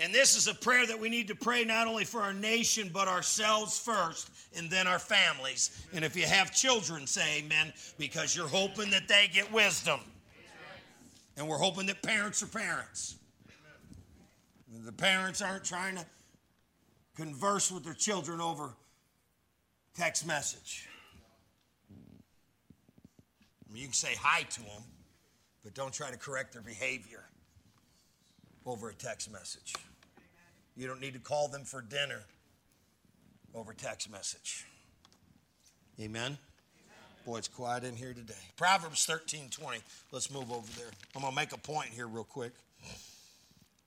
And 0.00 0.14
this 0.14 0.36
is 0.36 0.46
a 0.46 0.54
prayer 0.54 0.86
that 0.86 0.98
we 0.98 1.08
need 1.08 1.26
to 1.28 1.34
pray 1.34 1.64
not 1.64 1.88
only 1.88 2.04
for 2.04 2.20
our 2.20 2.32
nation, 2.32 2.88
but 2.92 3.08
ourselves 3.08 3.76
first, 3.78 4.30
and 4.56 4.70
then 4.70 4.86
our 4.86 5.00
families. 5.00 5.84
And 5.92 6.04
if 6.04 6.14
you 6.14 6.24
have 6.24 6.54
children, 6.54 7.06
say 7.06 7.40
amen, 7.40 7.72
because 7.98 8.36
you're 8.36 8.46
hoping 8.46 8.90
that 8.90 9.08
they 9.08 9.28
get 9.32 9.52
wisdom. 9.52 9.98
And 11.36 11.48
we're 11.48 11.58
hoping 11.58 11.86
that 11.86 12.00
parents 12.02 12.42
are 12.42 12.46
parents. 12.46 13.16
The 14.84 14.92
parents 14.92 15.42
aren't 15.42 15.64
trying 15.64 15.96
to 15.96 16.06
converse 17.16 17.72
with 17.72 17.84
their 17.84 17.94
children 17.94 18.40
over 18.40 18.70
text 19.96 20.26
message. 20.26 20.88
I 23.68 23.72
mean, 23.72 23.82
you 23.82 23.88
can 23.88 23.94
say 23.94 24.14
hi 24.18 24.42
to 24.42 24.60
them, 24.60 24.82
but 25.64 25.74
don't 25.74 25.92
try 25.92 26.10
to 26.10 26.16
correct 26.16 26.52
their 26.52 26.62
behavior 26.62 27.27
over 28.68 28.90
a 28.90 28.94
text 28.94 29.32
message. 29.32 29.74
You 30.76 30.86
don't 30.86 31.00
need 31.00 31.14
to 31.14 31.18
call 31.18 31.48
them 31.48 31.64
for 31.64 31.80
dinner 31.80 32.22
over 33.54 33.72
text 33.72 34.10
message. 34.10 34.64
Amen? 35.98 36.22
Amen? 36.22 36.38
Boy, 37.26 37.38
it's 37.38 37.48
quiet 37.48 37.84
in 37.84 37.96
here 37.96 38.12
today. 38.12 38.34
Proverbs 38.56 39.04
13 39.06 39.48
20. 39.50 39.80
Let's 40.12 40.30
move 40.30 40.52
over 40.52 40.70
there. 40.78 40.90
I'm 41.16 41.22
going 41.22 41.32
to 41.32 41.36
make 41.36 41.52
a 41.52 41.58
point 41.58 41.88
here, 41.88 42.06
real 42.06 42.24
quick, 42.24 42.52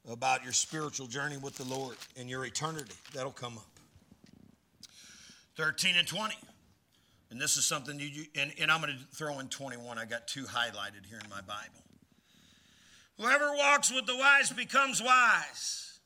about 0.09 0.43
your 0.43 0.53
spiritual 0.53 1.07
journey 1.07 1.37
with 1.37 1.55
the 1.55 1.63
Lord 1.63 1.95
and 2.17 2.29
your 2.29 2.45
eternity. 2.45 2.95
That'll 3.13 3.31
come 3.31 3.57
up. 3.57 3.67
13 5.55 5.95
and 5.97 6.07
20. 6.07 6.35
And 7.29 7.39
this 7.39 7.55
is 7.55 7.63
something 7.63 7.97
you, 7.99 8.07
you 8.07 8.25
and, 8.35 8.51
and 8.59 8.69
I'm 8.69 8.81
going 8.81 8.93
to 8.93 9.15
throw 9.15 9.39
in 9.39 9.47
21. 9.47 9.97
I 9.97 10.05
got 10.05 10.27
two 10.27 10.43
highlighted 10.43 11.05
here 11.07 11.19
in 11.23 11.29
my 11.29 11.41
Bible. 11.41 11.80
Whoever 13.21 13.53
walks 13.55 13.93
with 13.93 14.07
the 14.07 14.15
wise 14.15 14.49
becomes 14.49 14.99
wise, 14.99 15.99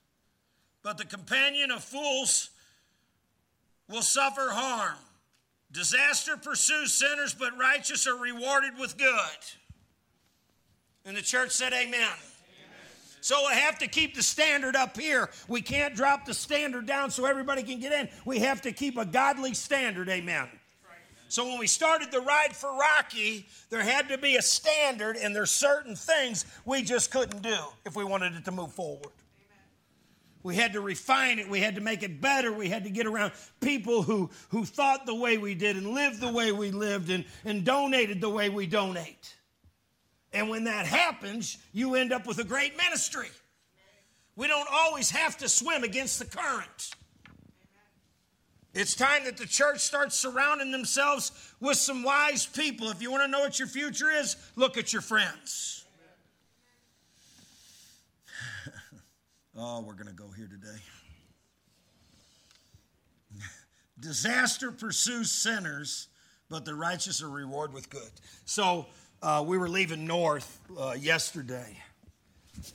but 0.83 0.97
the 0.97 1.05
companion 1.05 1.71
of 1.71 1.81
fools 1.81 2.49
will 3.89 4.01
suffer 4.01 4.49
harm. 4.49 4.97
Disaster 5.71 6.35
pursues 6.35 6.91
sinners, 6.91 7.33
but 7.33 7.57
righteous 7.57 8.05
are 8.05 8.17
rewarded 8.17 8.77
with 8.77 8.97
good. 8.97 9.07
And 11.05 11.15
the 11.15 11.21
church 11.21 11.51
said, 11.51 11.71
Amen. 11.71 12.11
So 13.21 13.47
we 13.47 13.55
have 13.55 13.79
to 13.79 13.87
keep 13.87 14.15
the 14.15 14.21
standard 14.21 14.75
up 14.75 14.99
here. 14.99 15.29
We 15.47 15.61
can't 15.61 15.95
drop 15.95 16.25
the 16.25 16.33
standard 16.33 16.85
down 16.85 17.11
so 17.11 17.25
everybody 17.25 17.63
can 17.63 17.79
get 17.79 17.93
in. 17.93 18.09
We 18.25 18.39
have 18.39 18.61
to 18.63 18.73
keep 18.73 18.97
a 18.97 19.05
godly 19.05 19.53
standard. 19.53 20.09
Amen. 20.09 20.49
So 21.27 21.45
when 21.45 21.59
we 21.59 21.67
started 21.67 22.11
the 22.11 22.21
ride 22.21 22.55
for 22.55 22.71
Rocky, 22.77 23.47
there 23.69 23.81
had 23.81 24.09
to 24.09 24.17
be 24.17 24.35
a 24.35 24.41
standard, 24.41 25.17
and 25.17 25.35
there's 25.35 25.51
certain 25.51 25.95
things 25.95 26.45
we 26.65 26.81
just 26.81 27.11
couldn't 27.11 27.41
do 27.41 27.57
if 27.85 27.95
we 27.95 28.03
wanted 28.03 28.35
it 28.35 28.45
to 28.45 28.51
move 28.51 28.71
forward. 28.73 29.11
We 30.43 30.55
had 30.55 30.73
to 30.73 30.81
refine 30.81 31.39
it. 31.39 31.49
We 31.49 31.59
had 31.59 31.73
to 31.73 31.81
make 31.81 32.03
it 32.03 32.21
better. 32.21 32.53
We 32.53 32.69
had 32.69 32.83
to 32.83 32.91
get 32.91 33.07
around 33.07 33.31
people 33.61 34.03
who, 34.03 34.29
who 34.49 34.63
thought 34.63 35.07
the 35.07 35.15
way 35.15 35.39
we 35.39 35.55
did 35.55 35.75
and 35.75 35.95
lived 35.95 36.21
the 36.21 36.31
way 36.31 36.51
we 36.51 36.69
lived 36.69 37.09
and, 37.09 37.25
and 37.43 37.65
donated 37.65 38.21
the 38.21 38.29
way 38.29 38.49
we 38.49 38.67
donate. 38.67 39.35
And 40.31 40.47
when 40.47 40.65
that 40.65 40.85
happens, 40.85 41.57
you 41.73 41.95
end 41.95 42.13
up 42.13 42.27
with 42.27 42.37
a 42.37 42.43
great 42.43 42.77
ministry. 42.77 43.29
We 44.35 44.47
don't 44.47 44.67
always 44.71 45.09
have 45.09 45.35
to 45.37 45.49
swim 45.49 45.83
against 45.83 46.19
the 46.19 46.25
current. 46.25 46.91
It's 48.75 48.93
time 48.93 49.23
that 49.23 49.37
the 49.37 49.45
church 49.45 49.79
starts 49.79 50.15
surrounding 50.17 50.69
themselves 50.69 51.31
with 51.61 51.77
some 51.77 52.03
wise 52.03 52.45
people. 52.45 52.89
If 52.89 53.01
you 53.01 53.09
want 53.09 53.23
to 53.23 53.29
know 53.29 53.39
what 53.39 53.57
your 53.57 53.69
future 53.69 54.11
is, 54.11 54.35
look 54.57 54.77
at 54.77 54.91
your 54.91 55.01
friends. 55.01 55.85
oh, 59.57 59.79
we're 59.79 59.93
going 59.93 60.07
to 60.07 60.13
go 60.13 60.29
here 60.35 60.49
today. 60.49 60.77
Disaster 64.01 64.73
pursues 64.73 65.31
sinners, 65.31 66.09
but 66.49 66.65
the 66.65 66.75
righteous 66.75 67.23
are 67.23 67.29
rewarded 67.29 67.73
with 67.73 67.89
good. 67.89 68.11
So, 68.43 68.87
uh, 69.23 69.41
we 69.47 69.57
were 69.57 69.69
leaving 69.69 70.05
north 70.05 70.59
uh, 70.77 70.97
yesterday, 70.99 71.77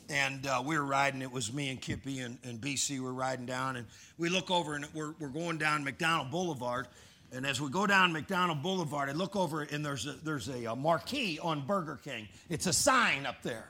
and 0.08 0.46
uh, 0.46 0.62
we 0.64 0.78
were 0.78 0.84
riding. 0.84 1.22
It 1.22 1.32
was 1.32 1.52
me 1.52 1.70
and 1.70 1.80
Kippy 1.80 2.20
and, 2.20 2.38
and 2.44 2.60
BC 2.60 3.00
were 3.00 3.12
riding 3.12 3.46
down, 3.46 3.76
and 3.76 3.86
we 4.18 4.28
look 4.28 4.50
over 4.50 4.74
and 4.74 4.86
we're, 4.94 5.14
we're 5.18 5.28
going 5.28 5.58
down 5.58 5.84
McDonald 5.84 6.30
Boulevard. 6.30 6.86
And 7.32 7.46
as 7.46 7.60
we 7.60 7.70
go 7.70 7.86
down 7.86 8.12
McDonald 8.12 8.62
Boulevard, 8.62 9.08
I 9.08 9.12
look 9.12 9.36
over 9.36 9.62
and 9.62 9.84
there's 9.84 10.06
a, 10.06 10.12
there's 10.24 10.48
a, 10.48 10.64
a 10.64 10.76
marquee 10.76 11.38
on 11.40 11.64
Burger 11.64 12.00
King. 12.02 12.28
It's 12.48 12.66
a 12.66 12.72
sign 12.72 13.24
up 13.24 13.42
there. 13.42 13.68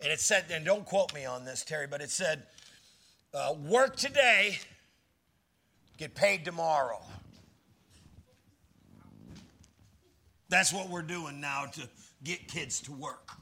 And 0.00 0.12
it 0.12 0.20
said, 0.20 0.44
and 0.52 0.64
don't 0.64 0.84
quote 0.84 1.14
me 1.14 1.24
on 1.24 1.44
this, 1.44 1.64
Terry, 1.64 1.86
but 1.86 2.02
it 2.02 2.10
said, 2.10 2.42
uh, 3.34 3.54
work 3.66 3.96
today, 3.96 4.58
get 5.96 6.14
paid 6.14 6.44
tomorrow. 6.44 7.00
That's 10.50 10.72
what 10.72 10.88
we're 10.88 11.02
doing 11.02 11.40
now 11.40 11.66
to 11.72 11.88
get 12.22 12.48
kids 12.48 12.80
to 12.82 12.92
work. 12.92 13.32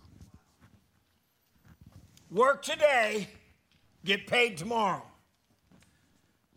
Work 2.31 2.63
today, 2.63 3.29
get 4.05 4.27
paid 4.27 4.57
tomorrow. 4.57 5.03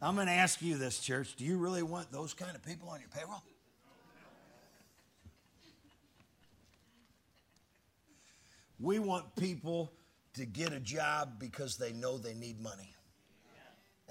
I'm 0.01 0.15
going 0.15 0.25
to 0.25 0.33
ask 0.33 0.61
you 0.63 0.77
this, 0.77 0.97
church. 0.99 1.35
Do 1.35 1.45
you 1.45 1.57
really 1.57 1.83
want 1.83 2.11
those 2.11 2.33
kind 2.33 2.55
of 2.55 2.63
people 2.63 2.89
on 2.89 2.99
your 2.99 3.09
payroll? 3.09 3.43
We 8.79 8.97
want 8.97 9.35
people 9.35 9.91
to 10.35 10.45
get 10.45 10.73
a 10.73 10.79
job 10.79 11.33
because 11.37 11.77
they 11.77 11.91
know 11.93 12.17
they 12.17 12.33
need 12.33 12.59
money. 12.59 12.95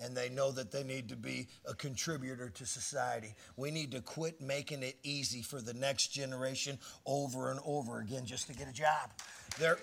and 0.01 0.17
they 0.17 0.29
know 0.29 0.53
that 0.53 0.71
they 0.71 0.85
need 0.85 1.09
to 1.09 1.17
be 1.17 1.49
a 1.69 1.75
contributor 1.75 2.51
to 2.51 2.65
society. 2.65 3.35
We 3.57 3.73
need 3.73 3.91
to 3.93 4.01
quit 4.01 4.41
making 4.41 4.85
it 4.85 4.97
easy 5.03 5.43
for 5.43 5.61
the 5.61 5.75
next 5.75 6.09
generation 6.09 6.79
over 7.05 7.51
and 7.51 7.59
over 7.65 7.99
again 7.99 8.25
just 8.25 8.47
to 8.47 8.55
get 8.55 8.69
a 8.69 8.73
job. 8.73 9.11
There, 9.59 9.77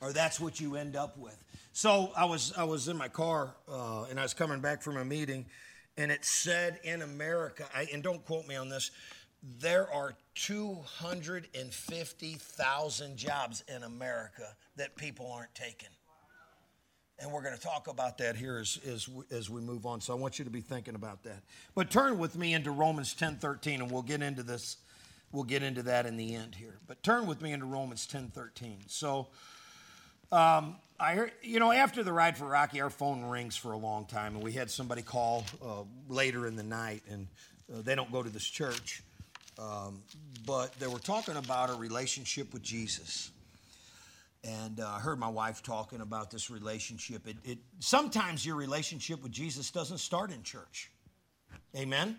or 0.00 0.12
that's 0.12 0.40
what 0.40 0.60
you 0.60 0.76
end 0.76 0.96
up 0.96 1.18
with. 1.18 1.42
So 1.72 2.12
I 2.16 2.24
was 2.24 2.52
I 2.56 2.64
was 2.64 2.88
in 2.88 2.96
my 2.96 3.08
car 3.08 3.54
uh, 3.70 4.04
and 4.04 4.18
I 4.18 4.22
was 4.22 4.34
coming 4.34 4.60
back 4.60 4.82
from 4.82 4.96
a 4.96 5.04
meeting, 5.04 5.46
and 5.96 6.10
it 6.10 6.24
said 6.24 6.80
in 6.82 7.02
America, 7.02 7.66
I, 7.74 7.86
and 7.92 8.02
don't 8.02 8.24
quote 8.24 8.46
me 8.46 8.56
on 8.56 8.68
this, 8.68 8.90
there 9.60 9.92
are 9.92 10.14
250,000 10.34 13.16
jobs 13.16 13.64
in 13.68 13.82
America 13.82 14.54
that 14.76 14.96
people 14.96 15.30
aren't 15.32 15.54
taking. 15.54 15.88
And 17.20 17.32
we're 17.32 17.42
going 17.42 17.56
to 17.56 17.60
talk 17.60 17.88
about 17.88 18.18
that 18.18 18.36
here 18.36 18.58
as, 18.58 18.78
as, 18.86 19.08
as 19.32 19.50
we 19.50 19.60
move 19.60 19.86
on. 19.86 20.00
So 20.00 20.12
I 20.12 20.16
want 20.16 20.38
you 20.38 20.44
to 20.44 20.52
be 20.52 20.60
thinking 20.60 20.94
about 20.94 21.24
that. 21.24 21.42
But 21.74 21.90
turn 21.90 22.16
with 22.16 22.36
me 22.36 22.54
into 22.54 22.70
Romans 22.70 23.12
10 23.14 23.38
13, 23.38 23.82
and 23.82 23.90
we'll 23.90 24.02
get 24.02 24.22
into 24.22 24.44
this. 24.44 24.76
We'll 25.32 25.42
get 25.44 25.64
into 25.64 25.82
that 25.82 26.06
in 26.06 26.16
the 26.16 26.36
end 26.36 26.54
here. 26.54 26.78
But 26.86 27.02
turn 27.02 27.26
with 27.26 27.42
me 27.42 27.52
into 27.52 27.66
Romans 27.66 28.06
10 28.06 28.28
13. 28.28 28.84
So, 28.86 29.26
um, 30.30 30.76
I 31.00 31.14
heard, 31.14 31.32
you 31.42 31.60
know, 31.60 31.70
after 31.70 32.02
the 32.02 32.12
ride 32.12 32.36
for 32.36 32.46
Rocky, 32.46 32.80
our 32.80 32.90
phone 32.90 33.24
rings 33.24 33.56
for 33.56 33.72
a 33.72 33.76
long 33.76 34.04
time, 34.06 34.34
and 34.34 34.42
we 34.42 34.52
had 34.52 34.70
somebody 34.70 35.02
call 35.02 35.44
uh, 35.64 35.82
later 36.08 36.46
in 36.46 36.56
the 36.56 36.62
night, 36.62 37.02
and 37.08 37.28
uh, 37.72 37.82
they 37.82 37.94
don't 37.94 38.10
go 38.10 38.22
to 38.22 38.30
this 38.30 38.44
church. 38.44 39.02
Um, 39.58 40.02
but 40.46 40.72
they 40.78 40.86
were 40.86 40.98
talking 40.98 41.36
about 41.36 41.70
a 41.70 41.74
relationship 41.74 42.52
with 42.52 42.62
Jesus. 42.62 43.30
And 44.44 44.78
uh, 44.80 44.88
I 44.88 45.00
heard 45.00 45.18
my 45.18 45.28
wife 45.28 45.62
talking 45.62 46.00
about 46.00 46.30
this 46.30 46.48
relationship. 46.48 47.26
It, 47.26 47.36
it, 47.44 47.58
sometimes 47.80 48.46
your 48.46 48.56
relationship 48.56 49.22
with 49.22 49.32
Jesus 49.32 49.70
doesn't 49.70 49.98
start 49.98 50.30
in 50.30 50.42
church. 50.44 50.90
Amen? 51.76 52.18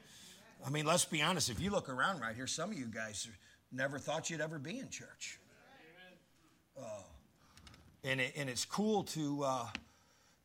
I 0.66 0.70
mean, 0.70 0.86
let's 0.86 1.06
be 1.06 1.22
honest. 1.22 1.50
If 1.50 1.62
you 1.62 1.72
look 1.72 1.88
around 1.88 2.20
right 2.20 2.36
here, 2.36 2.48
some 2.48 2.72
of 2.72 2.78
you 2.78 2.86
guys 2.86 3.28
never 3.72 4.00
thought 4.00 4.30
you'd 4.30 4.42
ever 4.42 4.60
be 4.60 4.80
in 4.80 4.90
church. 4.90 5.40
Uh, 6.78 6.84
and, 8.04 8.22
it, 8.22 8.34
and 8.36 8.50
it's 8.50 8.66
cool 8.66 9.04
to 9.04 9.44
uh, 9.44 9.68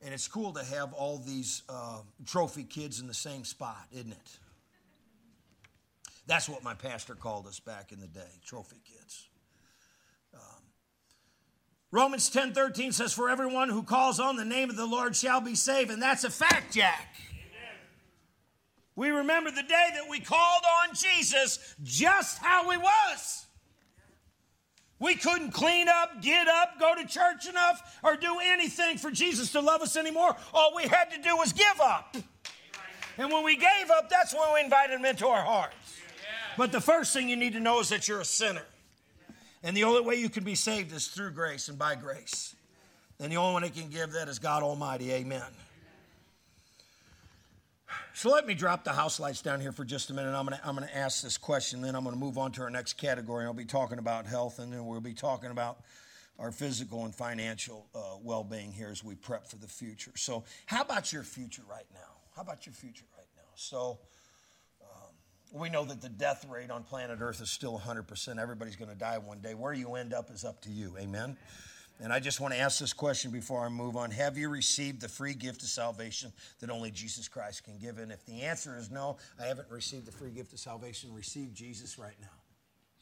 and 0.04 0.12
it's 0.12 0.28
cool 0.28 0.52
to 0.52 0.64
have 0.64 0.92
all 0.92 1.18
these 1.18 1.62
uh, 1.68 2.00
trophy 2.26 2.64
kids 2.64 3.00
in 3.00 3.06
the 3.06 3.14
same 3.14 3.44
spot, 3.44 3.86
isn't 3.92 4.12
it? 4.12 4.38
That's 6.26 6.48
what 6.48 6.62
my 6.62 6.74
pastor 6.74 7.14
called 7.14 7.46
us 7.46 7.58
back 7.60 7.92
in 7.92 8.00
the 8.00 8.06
day, 8.06 8.40
trophy 8.44 8.80
kids. 8.84 9.28
Um, 10.34 10.40
Romans 11.90 12.28
10 12.28 12.52
13 12.52 12.92
says, 12.92 13.12
For 13.12 13.30
everyone 13.30 13.68
who 13.70 13.82
calls 13.82 14.20
on 14.20 14.36
the 14.36 14.44
name 14.44 14.68
of 14.68 14.76
the 14.76 14.86
Lord 14.86 15.16
shall 15.16 15.40
be 15.40 15.54
saved. 15.54 15.90
And 15.90 16.02
that's 16.02 16.24
a 16.24 16.30
fact, 16.30 16.74
Jack. 16.74 17.16
We 18.96 19.08
remember 19.08 19.50
the 19.50 19.62
day 19.62 19.88
that 19.94 20.08
we 20.08 20.20
called 20.20 20.62
on 20.82 20.94
Jesus 20.94 21.74
just 21.82 22.38
how 22.38 22.70
he 22.70 22.76
was. 22.76 23.43
We 25.00 25.16
couldn't 25.16 25.50
clean 25.50 25.88
up, 25.88 26.22
get 26.22 26.46
up, 26.48 26.78
go 26.78 26.94
to 26.94 27.06
church 27.06 27.48
enough, 27.48 27.98
or 28.02 28.16
do 28.16 28.38
anything 28.42 28.96
for 28.96 29.10
Jesus 29.10 29.52
to 29.52 29.60
love 29.60 29.82
us 29.82 29.96
anymore. 29.96 30.36
All 30.52 30.72
we 30.74 30.84
had 30.84 31.10
to 31.10 31.20
do 31.20 31.36
was 31.36 31.52
give 31.52 31.80
up. 31.82 32.16
And 33.18 33.30
when 33.30 33.44
we 33.44 33.56
gave 33.56 33.90
up, 33.96 34.08
that's 34.08 34.34
when 34.34 34.54
we 34.54 34.60
invited 34.60 34.98
him 34.98 35.04
into 35.04 35.26
our 35.26 35.42
hearts. 35.42 35.74
But 36.56 36.72
the 36.72 36.80
first 36.80 37.12
thing 37.12 37.28
you 37.28 37.36
need 37.36 37.52
to 37.54 37.60
know 37.60 37.80
is 37.80 37.88
that 37.88 38.06
you're 38.06 38.20
a 38.20 38.24
sinner. 38.24 38.64
And 39.62 39.76
the 39.76 39.84
only 39.84 40.02
way 40.02 40.16
you 40.16 40.28
can 40.28 40.44
be 40.44 40.54
saved 40.54 40.92
is 40.92 41.08
through 41.08 41.32
grace 41.32 41.68
and 41.68 41.78
by 41.78 41.94
grace. 41.94 42.54
And 43.18 43.32
the 43.32 43.36
only 43.36 43.52
one 43.54 43.62
that 43.62 43.74
can 43.74 43.88
give 43.88 44.12
that 44.12 44.28
is 44.28 44.38
God 44.38 44.62
Almighty. 44.62 45.12
Amen. 45.12 45.42
So 48.16 48.30
let 48.30 48.46
me 48.46 48.54
drop 48.54 48.84
the 48.84 48.92
house 48.92 49.18
lights 49.18 49.42
down 49.42 49.60
here 49.60 49.72
for 49.72 49.84
just 49.84 50.08
a 50.10 50.14
minute. 50.14 50.34
I'm 50.34 50.46
going 50.46 50.56
to 50.56 50.66
I'm 50.66 50.76
going 50.76 50.86
to 50.86 50.96
ask 50.96 51.20
this 51.20 51.36
question, 51.36 51.82
then 51.82 51.96
I'm 51.96 52.04
going 52.04 52.14
to 52.14 52.20
move 52.20 52.38
on 52.38 52.52
to 52.52 52.62
our 52.62 52.70
next 52.70 52.92
category. 52.92 53.44
I'll 53.44 53.52
be 53.52 53.64
talking 53.64 53.98
about 53.98 54.24
health, 54.24 54.60
and 54.60 54.72
then 54.72 54.86
we'll 54.86 55.00
be 55.00 55.14
talking 55.14 55.50
about 55.50 55.78
our 56.38 56.52
physical 56.52 57.04
and 57.06 57.14
financial 57.14 57.88
uh, 57.92 58.16
well 58.22 58.44
being 58.44 58.70
here 58.70 58.88
as 58.88 59.02
we 59.02 59.16
prep 59.16 59.48
for 59.48 59.56
the 59.56 59.66
future. 59.66 60.12
So, 60.14 60.44
how 60.66 60.82
about 60.82 61.12
your 61.12 61.24
future 61.24 61.62
right 61.68 61.86
now? 61.92 62.00
How 62.36 62.42
about 62.42 62.66
your 62.66 62.72
future 62.72 63.04
right 63.18 63.26
now? 63.36 63.50
So, 63.56 63.98
we 65.52 65.68
know 65.68 65.84
that 65.84 66.00
the 66.00 66.08
death 66.08 66.44
rate 66.50 66.70
on 66.70 66.82
planet 66.82 67.18
Earth 67.20 67.40
is 67.40 67.48
still 67.48 67.80
100%. 67.84 68.40
Everybody's 68.40 68.74
going 68.74 68.90
to 68.90 68.96
die 68.96 69.18
one 69.18 69.38
day. 69.38 69.54
Where 69.54 69.72
you 69.72 69.94
end 69.94 70.12
up 70.12 70.30
is 70.32 70.44
up 70.44 70.60
to 70.62 70.70
you. 70.70 70.96
Amen? 70.98 71.36
And 72.00 72.12
I 72.12 72.18
just 72.18 72.40
want 72.40 72.52
to 72.52 72.60
ask 72.60 72.80
this 72.80 72.92
question 72.92 73.30
before 73.30 73.64
I 73.64 73.68
move 73.68 73.96
on. 73.96 74.10
Have 74.10 74.36
you 74.36 74.48
received 74.48 75.00
the 75.00 75.08
free 75.08 75.34
gift 75.34 75.62
of 75.62 75.68
salvation 75.68 76.32
that 76.60 76.70
only 76.70 76.90
Jesus 76.90 77.28
Christ 77.28 77.64
can 77.64 77.78
give? 77.78 77.98
And 77.98 78.10
if 78.10 78.26
the 78.26 78.42
answer 78.42 78.76
is 78.76 78.90
no, 78.90 79.16
I 79.40 79.46
haven't 79.46 79.70
received 79.70 80.06
the 80.06 80.12
free 80.12 80.32
gift 80.32 80.52
of 80.52 80.58
salvation, 80.58 81.14
receive 81.14 81.54
Jesus 81.54 81.98
right 81.98 82.16
now. 82.20 82.26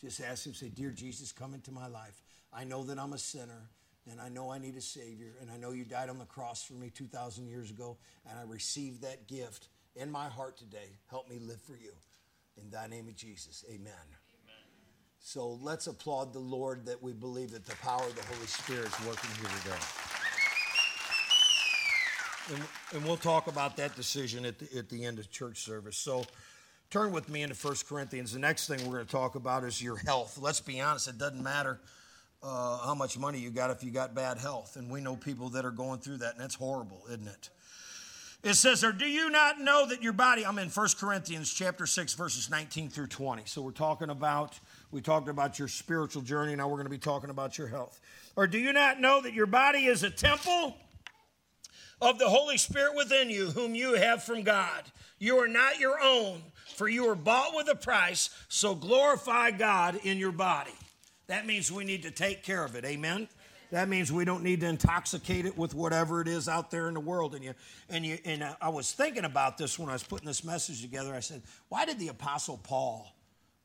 Just 0.00 0.20
ask 0.20 0.46
him, 0.46 0.52
say, 0.52 0.68
Dear 0.68 0.90
Jesus, 0.90 1.33
come 1.33 1.55
into 1.55 1.72
my 1.72 1.87
life. 1.87 2.22
I 2.52 2.64
know 2.64 2.85
that 2.85 2.98
I'm 2.98 3.14
a 3.14 3.18
sinner 3.18 3.70
and 4.11 4.20
I 4.20 4.28
know 4.28 4.50
I 4.50 4.59
need 4.59 4.76
a 4.76 4.81
Savior, 4.81 5.35
and 5.40 5.50
I 5.50 5.57
know 5.57 5.70
you 5.70 5.85
died 5.85 6.09
on 6.09 6.18
the 6.18 6.24
cross 6.24 6.64
for 6.64 6.74
me 6.74 6.90
2,000 6.90 7.46
years 7.46 7.70
ago, 7.70 7.98
and 8.28 8.38
I 8.38 8.42
received 8.42 9.02
that 9.02 9.28
gift 9.28 9.68
in 9.94 10.11
my 10.11 10.28
heart 10.28 10.57
today. 10.57 10.98
Help 11.09 11.28
me 11.31 11.38
live 11.38 11.61
for 11.62 11.76
you. 11.76 11.92
In 12.61 12.70
thy 12.70 12.87
name 12.88 13.09
of 13.09 13.14
Jesus, 13.14 13.64
amen. 13.72 14.21
So 15.24 15.56
let's 15.62 15.87
applaud 15.87 16.32
the 16.32 16.40
Lord 16.40 16.85
that 16.87 17.00
we 17.00 17.12
believe 17.12 17.52
that 17.52 17.64
the 17.64 17.76
power 17.76 18.02
of 18.04 18.14
the 18.16 18.35
Holy 18.35 18.46
Spirit 18.46 18.88
is 18.88 19.06
working 19.06 19.30
here 19.38 19.48
today. 19.62 19.76
And, 22.52 22.62
and 22.92 23.04
we'll 23.04 23.16
talk 23.16 23.46
about 23.46 23.76
that 23.76 23.94
decision 23.94 24.44
at 24.44 24.58
the, 24.58 24.78
at 24.78 24.88
the 24.88 25.04
end 25.04 25.20
of 25.20 25.30
church 25.30 25.58
service. 25.58 25.96
So 25.96 26.24
turn 26.90 27.12
with 27.12 27.28
me 27.28 27.42
into 27.42 27.54
1 27.54 27.76
Corinthians. 27.88 28.32
The 28.32 28.40
next 28.40 28.66
thing 28.66 28.80
we're 28.80 28.94
going 28.94 29.06
to 29.06 29.12
talk 29.12 29.37
about 29.37 29.62
is 29.62 29.80
your 29.80 29.96
health. 29.96 30.38
Let's 30.42 30.61
be 30.61 30.80
honest, 30.80 31.06
it 31.06 31.18
doesn't 31.18 31.42
matter 31.42 31.78
uh, 32.42 32.78
how 32.85 32.96
much 32.96 33.16
money 33.16 33.38
you 33.38 33.50
got 33.50 33.70
if 33.70 33.85
you 33.85 33.92
got 33.92 34.16
bad 34.16 34.38
health. 34.38 34.74
And 34.74 34.90
we 34.90 35.00
know 35.00 35.14
people 35.14 35.50
that 35.50 35.64
are 35.64 35.70
going 35.70 36.00
through 36.00 36.18
that, 36.18 36.32
and 36.32 36.42
that's 36.42 36.56
horrible, 36.56 37.00
isn't 37.08 37.28
it? 37.28 37.48
It 38.42 38.54
says, 38.54 38.82
or 38.82 38.90
do 38.90 39.06
you 39.06 39.30
not 39.30 39.61
know 39.61 39.87
that 39.87 40.02
your 40.02 40.12
body, 40.12 40.44
I'm 40.44 40.58
in 40.58 40.68
1 40.68 40.88
Corinthians 40.98 41.54
chapter 41.54 41.87
6, 41.87 42.14
verses 42.14 42.50
19 42.50 42.90
through 42.90 43.06
20. 43.06 43.42
So 43.46 43.62
we're 43.62 43.70
talking 43.70 44.11
about, 44.11 44.58
we 44.92 45.00
talked 45.00 45.28
about 45.28 45.59
your 45.59 45.68
spiritual 45.68 46.22
journey. 46.22 46.55
Now 46.55 46.68
we're 46.68 46.76
going 46.76 46.85
to 46.85 46.90
be 46.90 46.98
talking 46.98 47.31
about 47.31 47.59
your 47.59 47.66
health. 47.66 47.98
Or 48.37 48.46
do 48.46 48.59
you 48.59 48.72
not 48.72 49.00
know 49.00 49.20
that 49.22 49.33
your 49.33 49.46
body 49.46 49.87
is 49.87 50.02
a 50.02 50.11
temple 50.11 50.76
of 52.00 52.18
the 52.18 52.28
Holy 52.28 52.59
Spirit 52.59 52.94
within 52.94 53.31
you, 53.31 53.50
whom 53.50 53.74
you 53.74 53.94
have 53.94 54.22
from 54.22 54.42
God? 54.42 54.83
You 55.18 55.38
are 55.38 55.48
not 55.48 55.81
your 55.81 55.98
own, 56.02 56.42
for 56.74 56.88
you 56.88 57.07
were 57.07 57.14
bought 57.14 57.57
with 57.57 57.68
a 57.68 57.74
price. 57.74 58.31
So 58.48 58.74
glorify 58.74 59.50
God 59.52 59.98
in 60.05 60.18
your 60.18 60.33
body. 60.33 60.74
That 61.26 61.46
means 61.46 61.72
we 61.72 61.85
need 61.85 62.02
to 62.02 62.11
take 62.11 62.42
care 62.42 62.64
of 62.64 62.74
it. 62.74 62.85
Amen. 62.85 63.28
That 63.70 63.88
means 63.88 64.12
we 64.12 64.26
don't 64.26 64.42
need 64.42 64.61
to 64.61 64.66
intoxicate 64.66 65.46
it 65.46 65.57
with 65.57 65.74
whatever 65.74 66.20
it 66.20 66.28
is 66.28 66.46
out 66.46 66.70
there 66.70 66.88
in 66.88 66.94
the 66.94 67.00
world. 67.00 67.35
And 67.35 67.42
you, 67.42 67.55
and 67.88 68.05
you, 68.05 68.18
and 68.26 68.44
I 68.61 68.68
was 68.68 68.92
thinking 68.92 69.24
about 69.24 69.57
this 69.57 69.78
when 69.78 69.88
I 69.88 69.94
was 69.94 70.02
putting 70.02 70.26
this 70.26 70.44
message 70.44 70.83
together. 70.83 71.14
I 71.14 71.20
said, 71.20 71.40
why 71.70 71.87
did 71.87 71.98
the 71.98 72.09
Apostle 72.09 72.61
Paul 72.62 73.11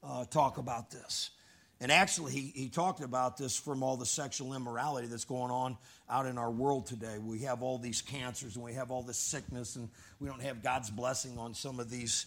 uh, 0.04 0.26
talk 0.26 0.58
about 0.58 0.92
this? 0.92 1.32
And 1.80 1.92
actually, 1.92 2.32
he, 2.32 2.52
he 2.56 2.70
talked 2.70 3.02
about 3.02 3.38
this 3.38 3.56
from 3.56 3.84
all 3.84 3.98
the 3.98 4.06
sexual 4.06 4.56
immorality 4.56 5.08
that's 5.08 5.26
going 5.26 5.52
on 5.52 5.78
out 6.10 6.26
in 6.26 6.38
our 6.40 6.50
world 6.50 6.88
today. 6.88 7.20
We 7.20 7.40
have 7.40 7.62
all 7.62 7.78
these 7.78 8.02
cancers 8.02 8.56
and 8.56 8.66
we 8.66 8.74
have 8.74 8.90
all 8.90 9.04
this 9.04 9.18
sickness, 9.18 9.76
and 9.76 9.90
we 10.20 10.28
don't 10.28 10.42
have 10.42 10.64
God's 10.64 10.90
blessing 10.90 11.38
on 11.38 11.54
some 11.54 11.80
of 11.80 11.90
these 11.92 12.26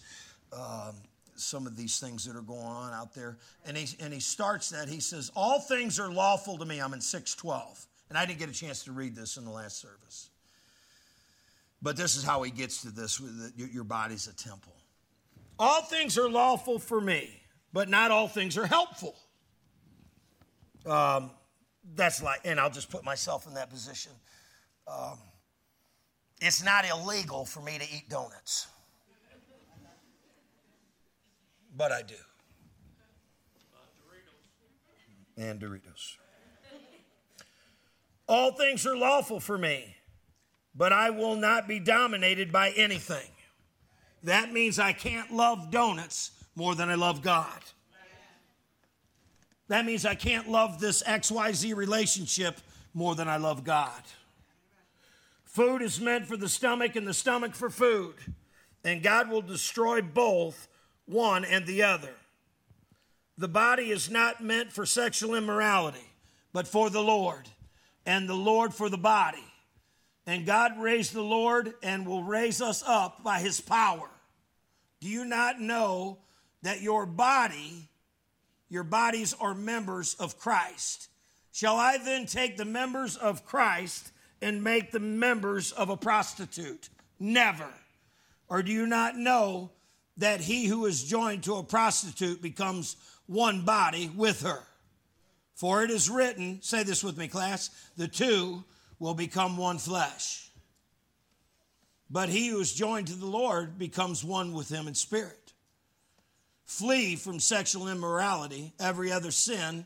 um, 0.53 0.95
some 1.41 1.67
of 1.67 1.77
these 1.77 1.99
things 1.99 2.25
that 2.27 2.37
are 2.37 2.43
going 2.43 2.61
on 2.61 2.93
out 2.93 3.15
there. 3.15 3.39
And 3.65 3.77
he, 3.77 3.97
and 4.03 4.13
he 4.13 4.21
starts 4.21 4.71
that. 4.71 4.89
He 4.89 5.01
says, 5.01 5.31
All 5.35 5.61
things 5.61 5.99
are 5.99 6.13
lawful 6.13 6.59
to 6.59 6.65
me. 6.65 6.81
I'm 6.81 6.93
in 6.93 7.01
612. 7.01 7.87
And 8.09 8.19
I 8.19 8.27
didn't 8.27 8.41
get 8.41 8.49
a 8.49 8.53
chance 8.53 8.85
to 8.85 8.93
read 8.93 9.15
this 9.15 9.37
in 9.37 9.45
the 9.45 9.51
last 9.51 9.81
service. 9.81 10.31
But 11.83 11.97
this 11.97 12.17
is 12.17 12.25
how 12.25 12.43
he 12.43 12.51
gets 12.51 12.83
to 12.83 12.91
this 12.91 13.21
your 13.57 13.85
body's 13.85 14.27
a 14.27 14.35
temple. 14.35 14.75
All 15.59 15.83
things 15.83 16.19
are 16.19 16.29
lawful 16.29 16.79
for 16.79 17.01
me, 17.01 17.40
but 17.73 17.89
not 17.89 18.11
all 18.11 18.29
things 18.29 18.57
are 18.57 18.67
helpful. 18.67 19.15
Um, 20.87 21.31
that's 21.95 22.23
like, 22.23 22.41
and 22.45 22.59
I'll 22.59 22.71
just 22.71 22.91
put 22.91 23.05
myself 23.05 23.47
in 23.47 23.55
that 23.55 23.71
position. 23.71 24.13
Um, 24.87 25.19
it's 26.41 26.65
not 26.65 26.85
illegal 26.89 27.45
for 27.45 27.61
me 27.61 27.79
to 27.79 27.85
eat 27.85 28.09
donuts 28.09 28.69
but 31.77 31.93
I 31.93 32.03
do. 32.03 32.15
And 35.37 35.59
Doritos. 35.61 36.17
All 38.29 38.53
things 38.53 38.87
are 38.87 38.97
lawful 38.97 39.41
for 39.41 39.57
me, 39.57 39.97
but 40.75 40.93
I 40.93 41.11
will 41.11 41.37
not 41.37 41.67
be 41.67 41.81
dominated 41.81 42.53
by 42.53 42.71
anything. 42.77 43.31
That 44.23 44.53
means 44.53 44.79
I 44.79 44.93
can't 44.93 45.33
love 45.33 45.71
donuts 45.71 46.33
more 46.55 46.75
than 46.75 46.89
I 46.89 46.95
love 46.95 47.23
God. 47.23 47.61
That 49.69 49.87
means 49.87 50.05
I 50.05 50.17
can't 50.17 50.49
love 50.49 50.81
this 50.81 51.03
XYZ 51.03 51.77
relationship 51.77 52.61
more 52.93 53.15
than 53.15 53.29
I 53.29 53.37
love 53.37 53.63
God. 53.63 54.03
Food 55.45 55.83
is 55.83 56.01
meant 56.01 56.27
for 56.27 56.37
the 56.37 56.49
stomach 56.49 56.97
and 56.97 57.07
the 57.07 57.15
stomach 57.15 57.55
for 57.55 57.71
food. 57.71 58.15
And 58.85 59.03
God 59.03 59.29
will 59.29 59.43
destroy 59.43 60.01
both, 60.01 60.69
one 61.07 61.45
and 61.45 61.67
the 61.67 61.83
other. 61.83 62.15
The 63.37 63.49
body 63.49 63.91
is 63.91 64.11
not 64.11 64.43
meant 64.43 64.73
for 64.73 64.85
sexual 64.87 65.35
immorality, 65.35 66.13
but 66.53 66.67
for 66.67 66.91
the 66.91 67.03
Lord, 67.03 67.49
and 68.05 68.29
the 68.29 68.35
Lord 68.35 68.75
for 68.75 68.89
the 68.89 68.99
body. 68.99 69.45
And 70.27 70.47
God 70.47 70.79
raised 70.79 71.13
the 71.13 71.23
Lord 71.23 71.75
and 71.83 72.07
will 72.07 72.23
raise 72.23 72.61
us 72.61 72.83
up 72.87 73.25
by 73.25 73.41
his 73.41 73.61
power. 73.61 74.09
Do 75.01 75.09
you 75.09 75.25
not 75.25 75.61
know 75.61 76.19
that 76.63 76.83
your 76.83 77.07
body, 77.07 77.89
your 78.69 78.85
bodies 78.85 79.35
are 79.41 79.55
members 79.55 80.15
of 80.15 80.39
Christ? 80.39 81.09
Shall 81.53 81.77
I 81.77 81.99
then 81.99 82.27
take 82.27 82.57
the 82.57 82.65
members 82.65 83.17
of 83.17 83.45
Christ 83.45 84.13
and 84.41 84.63
make 84.63 84.93
them 84.93 85.19
members 85.19 85.73
of 85.73 85.91
a 85.91 85.97
prostitute? 85.97 86.89
Never. 87.19 87.69
Or 88.49 88.63
do 88.63 88.73
you 88.73 88.87
not 88.87 89.17
know 89.17 89.71
that 90.17 90.41
he 90.41 90.67
who 90.67 90.87
is 90.87 91.05
joined 91.05 91.45
to 91.45 91.57
a 91.57 91.63
prostitute 91.63 92.43
becomes 92.43 92.97
one 93.27 93.65
body 93.65 94.11
with 94.15 94.43
her? 94.43 94.63
For 95.55 95.83
it 95.83 95.91
is 95.91 96.09
written, 96.09 96.61
say 96.63 96.83
this 96.85 97.05
with 97.05 97.19
me, 97.19 97.29
class, 97.29 97.71
the 97.97 98.09
two 98.09 98.65
will 98.99 99.15
become 99.15 99.57
one 99.57 99.79
flesh. 99.79 100.51
But 102.11 102.29
he 102.29 102.49
who 102.49 102.61
is 102.61 102.73
joined 102.73 103.09
to 103.09 103.15
the 103.15 103.27
Lord 103.27 103.79
becomes 103.79 104.25
one 104.25 104.53
with 104.53 104.69
him 104.69 104.89
in 104.89 104.95
spirit. 104.95 105.40
Flee 106.71 107.17
from 107.17 107.41
sexual 107.41 107.89
immorality. 107.89 108.73
Every 108.79 109.11
other 109.11 109.33
sin 109.33 109.85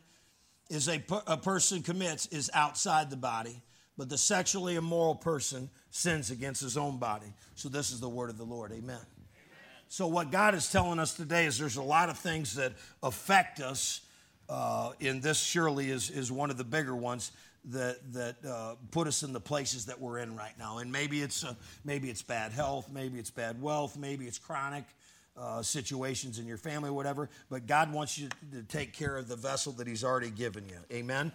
is 0.68 0.86
a, 0.86 1.02
a 1.26 1.38
person 1.38 1.82
commits 1.82 2.26
is 2.26 2.50
outside 2.52 3.08
the 3.08 3.16
body, 3.16 3.62
but 3.96 4.10
the 4.10 4.18
sexually 4.18 4.76
immoral 4.76 5.14
person 5.14 5.70
sins 5.88 6.30
against 6.30 6.60
his 6.60 6.76
own 6.76 6.98
body. 6.98 7.32
So 7.54 7.70
this 7.70 7.90
is 7.90 8.00
the 8.00 8.08
word 8.08 8.28
of 8.28 8.36
the 8.36 8.44
Lord. 8.44 8.70
Amen. 8.70 8.82
Amen. 8.82 9.00
So 9.88 10.06
what 10.06 10.30
God 10.30 10.54
is 10.54 10.70
telling 10.70 10.98
us 10.98 11.14
today 11.14 11.46
is 11.46 11.58
there's 11.58 11.78
a 11.78 11.82
lot 11.82 12.10
of 12.10 12.18
things 12.18 12.54
that 12.56 12.74
affect 13.02 13.60
us. 13.60 14.02
Uh, 14.50 14.92
and 15.00 15.22
this 15.22 15.42
surely 15.42 15.90
is, 15.90 16.10
is 16.10 16.30
one 16.30 16.50
of 16.50 16.58
the 16.58 16.64
bigger 16.64 16.94
ones 16.94 17.32
that 17.70 17.96
that 18.12 18.36
uh, 18.46 18.74
put 18.90 19.06
us 19.06 19.22
in 19.22 19.32
the 19.32 19.40
places 19.40 19.86
that 19.86 19.98
we're 19.98 20.18
in 20.18 20.36
right 20.36 20.52
now. 20.58 20.78
And 20.78 20.92
maybe 20.92 21.22
it's 21.22 21.44
uh, 21.44 21.54
maybe 21.82 22.10
it's 22.10 22.20
bad 22.20 22.52
health, 22.52 22.90
maybe 22.92 23.18
it's 23.18 23.30
bad 23.30 23.62
wealth, 23.62 23.96
maybe 23.96 24.26
it's 24.26 24.38
chronic 24.38 24.84
uh, 25.36 25.62
situations 25.62 26.38
in 26.38 26.46
your 26.46 26.56
family, 26.56 26.90
whatever. 26.90 27.28
But 27.50 27.66
God 27.66 27.92
wants 27.92 28.18
you 28.18 28.28
to 28.52 28.62
take 28.62 28.92
care 28.92 29.16
of 29.16 29.28
the 29.28 29.36
vessel 29.36 29.72
that 29.74 29.86
He's 29.86 30.04
already 30.04 30.30
given 30.30 30.64
you. 30.68 30.78
Amen. 30.92 31.32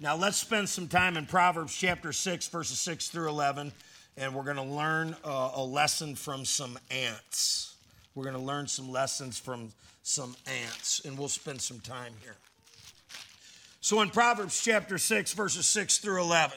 Now 0.00 0.16
let's 0.16 0.36
spend 0.36 0.68
some 0.68 0.88
time 0.88 1.16
in 1.16 1.26
Proverbs 1.26 1.76
chapter 1.76 2.12
six, 2.12 2.48
verses 2.48 2.78
six 2.78 3.08
through 3.08 3.28
eleven, 3.28 3.72
and 4.16 4.34
we're 4.34 4.44
going 4.44 4.56
to 4.56 4.62
learn 4.62 5.16
uh, 5.24 5.52
a 5.54 5.64
lesson 5.64 6.14
from 6.14 6.44
some 6.44 6.78
ants. 6.90 7.74
We're 8.14 8.24
going 8.24 8.36
to 8.36 8.42
learn 8.42 8.66
some 8.66 8.90
lessons 8.90 9.38
from 9.38 9.72
some 10.02 10.36
ants, 10.46 11.00
and 11.04 11.18
we'll 11.18 11.28
spend 11.28 11.60
some 11.60 11.80
time 11.80 12.12
here. 12.22 12.36
So 13.80 14.00
in 14.00 14.10
Proverbs 14.10 14.62
chapter 14.62 14.96
6, 14.96 15.34
verses 15.34 15.66
6 15.66 15.98
through 15.98 16.22
11, 16.22 16.56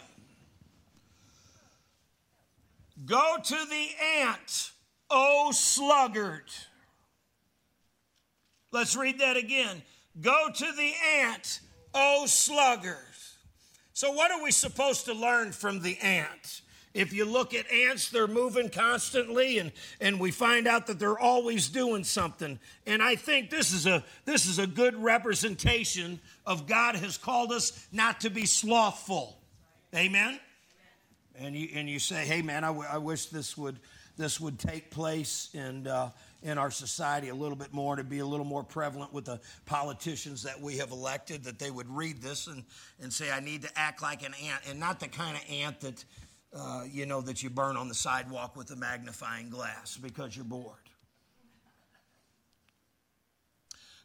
go 3.05 3.35
to 3.43 3.55
the 3.69 3.87
ant, 4.21 4.71
O 5.09 5.51
sluggard. 5.51 6.49
Let's 8.71 8.95
read 8.95 9.19
that 9.19 9.37
again. 9.37 9.81
Go 10.19 10.49
to 10.53 10.71
the 10.73 10.93
ant, 11.19 11.61
O 11.93 12.25
sluggard. 12.27 12.97
So, 13.93 14.11
what 14.11 14.31
are 14.31 14.43
we 14.43 14.51
supposed 14.51 15.05
to 15.05 15.13
learn 15.13 15.51
from 15.51 15.81
the 15.81 15.97
ant? 15.99 16.61
If 16.93 17.13
you 17.13 17.25
look 17.25 17.53
at 17.53 17.71
ants, 17.71 18.09
they're 18.09 18.27
moving 18.27 18.69
constantly, 18.69 19.59
and, 19.59 19.71
and 20.01 20.19
we 20.19 20.31
find 20.31 20.67
out 20.67 20.87
that 20.87 20.97
they're 20.97 21.17
always 21.17 21.69
doing 21.69 22.03
something. 22.03 22.59
And 22.87 23.03
I 23.03 23.15
think 23.15 23.49
this 23.49 23.71
is 23.71 23.85
a 23.85 24.03
this 24.25 24.45
is 24.47 24.57
a 24.57 24.67
good 24.67 24.95
representation 24.95 26.19
of 26.45 26.67
God 26.67 26.95
has 26.95 27.17
called 27.17 27.51
us 27.51 27.87
not 27.91 28.21
to 28.21 28.29
be 28.29 28.45
slothful. 28.45 29.37
Amen. 29.95 30.39
And 31.35 31.55
you 31.55 31.69
and 31.73 31.89
you 31.89 31.99
say, 31.99 32.25
hey 32.25 32.41
man, 32.41 32.63
I, 32.63 32.67
w- 32.67 32.87
I 32.87 32.97
wish 32.97 33.27
this 33.27 33.55
would 33.57 33.79
this 34.17 34.39
would 34.39 34.59
take 34.59 34.91
place 34.91 35.49
and. 35.53 35.87
Uh, 35.87 36.09
in 36.43 36.59
our 36.59 36.69
society 36.69 37.29
a 37.29 37.35
little 37.35 37.55
bit 37.55 37.73
more 37.73 37.95
to 37.95 38.03
be 38.03 38.19
a 38.19 38.25
little 38.25 38.45
more 38.45 38.63
prevalent 38.63 39.11
with 39.11 39.25
the 39.25 39.39
politicians 39.65 40.43
that 40.43 40.61
we 40.61 40.77
have 40.77 40.91
elected 40.91 41.43
that 41.43 41.57
they 41.57 41.71
would 41.71 41.89
read 41.89 42.21
this 42.21 42.45
and, 42.45 42.63
and 43.01 43.11
say 43.11 43.31
i 43.31 43.39
need 43.39 43.63
to 43.63 43.69
act 43.75 44.03
like 44.03 44.21
an 44.21 44.33
ant 44.45 44.61
and 44.69 44.79
not 44.79 44.99
the 44.99 45.07
kind 45.07 45.35
of 45.35 45.43
ant 45.51 45.79
that 45.79 46.05
uh, 46.53 46.83
you 46.89 47.05
know, 47.05 47.21
that 47.21 47.43
you 47.43 47.49
burn 47.49 47.77
on 47.77 47.87
the 47.87 47.93
sidewalk 47.93 48.55
with 48.55 48.71
a 48.71 48.75
magnifying 48.75 49.49
glass 49.49 49.97
because 49.97 50.35
you're 50.35 50.45
bored. 50.45 50.75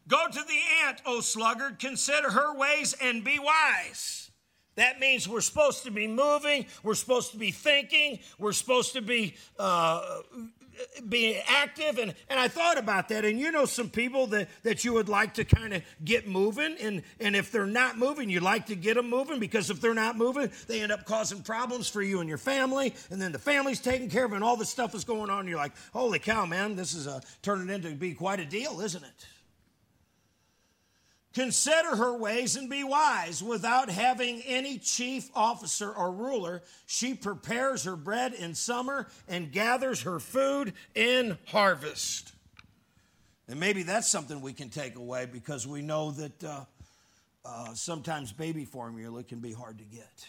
Go 0.07 0.27
to 0.27 0.39
the 0.39 0.85
ant, 0.85 1.01
O 1.05 1.21
sluggard, 1.21 1.79
consider 1.79 2.29
her 2.29 2.55
ways 2.57 2.93
and 3.01 3.23
be 3.23 3.39
wise. 3.39 4.31
That 4.75 4.99
means 4.99 5.27
we're 5.27 5.41
supposed 5.41 5.83
to 5.83 5.91
be 5.91 6.07
moving, 6.07 6.65
we're 6.81 6.95
supposed 6.95 7.31
to 7.31 7.37
be 7.37 7.51
thinking, 7.51 8.19
we're 8.39 8.53
supposed 8.53 8.93
to 8.93 9.01
be 9.01 9.35
uh, 9.59 10.21
being 11.07 11.41
active 11.47 11.97
and, 11.97 12.13
and 12.29 12.39
i 12.39 12.47
thought 12.47 12.77
about 12.77 13.09
that 13.09 13.25
and 13.25 13.39
you 13.39 13.51
know 13.51 13.65
some 13.65 13.89
people 13.89 14.27
that, 14.27 14.47
that 14.63 14.83
you 14.83 14.93
would 14.93 15.09
like 15.09 15.33
to 15.33 15.45
kind 15.45 15.73
of 15.73 15.83
get 16.03 16.27
moving 16.27 16.75
and, 16.81 17.03
and 17.19 17.35
if 17.35 17.51
they're 17.51 17.65
not 17.65 17.97
moving 17.97 18.29
you 18.29 18.39
like 18.39 18.65
to 18.65 18.75
get 18.75 18.95
them 18.95 19.09
moving 19.09 19.39
because 19.39 19.69
if 19.69 19.79
they're 19.79 19.93
not 19.93 20.17
moving 20.17 20.49
they 20.67 20.81
end 20.81 20.91
up 20.91 21.05
causing 21.05 21.41
problems 21.41 21.87
for 21.87 22.01
you 22.01 22.19
and 22.19 22.29
your 22.29 22.37
family 22.37 22.93
and 23.11 23.21
then 23.21 23.31
the 23.31 23.39
family's 23.39 23.79
taken 23.79 24.09
care 24.09 24.25
of 24.25 24.33
and 24.33 24.43
all 24.43 24.57
this 24.57 24.69
stuff 24.69 24.95
is 24.95 25.03
going 25.03 25.29
on 25.29 25.41
and 25.41 25.49
you're 25.49 25.57
like 25.57 25.73
holy 25.93 26.19
cow 26.19 26.45
man 26.45 26.75
this 26.75 26.93
is 26.93 27.07
a, 27.07 27.21
turning 27.41 27.69
into 27.69 27.91
be 27.91 28.13
quite 28.13 28.39
a 28.39 28.45
deal 28.45 28.81
isn't 28.81 29.03
it 29.03 29.25
Consider 31.33 31.95
her 31.95 32.15
ways 32.15 32.55
and 32.55 32.69
be 32.69 32.83
wise. 32.83 33.41
Without 33.41 33.89
having 33.89 34.41
any 34.41 34.77
chief 34.77 35.29
officer 35.33 35.91
or 35.91 36.11
ruler, 36.11 36.61
she 36.85 37.15
prepares 37.15 37.85
her 37.85 37.95
bread 37.95 38.33
in 38.33 38.53
summer 38.53 39.07
and 39.27 39.51
gathers 39.51 40.03
her 40.03 40.19
food 40.19 40.73
in 40.93 41.37
harvest. 41.47 42.31
And 43.47 43.59
maybe 43.59 43.81
that's 43.81 44.07
something 44.07 44.41
we 44.41 44.53
can 44.53 44.69
take 44.69 44.95
away 44.95 45.25
because 45.25 45.67
we 45.67 45.81
know 45.81 46.11
that 46.11 46.43
uh, 46.43 46.65
uh, 47.43 47.73
sometimes 47.73 48.31
baby 48.31 48.65
formula 48.65 49.23
can 49.23 49.39
be 49.39 49.51
hard 49.51 49.79
to 49.79 49.85
get. 49.85 50.27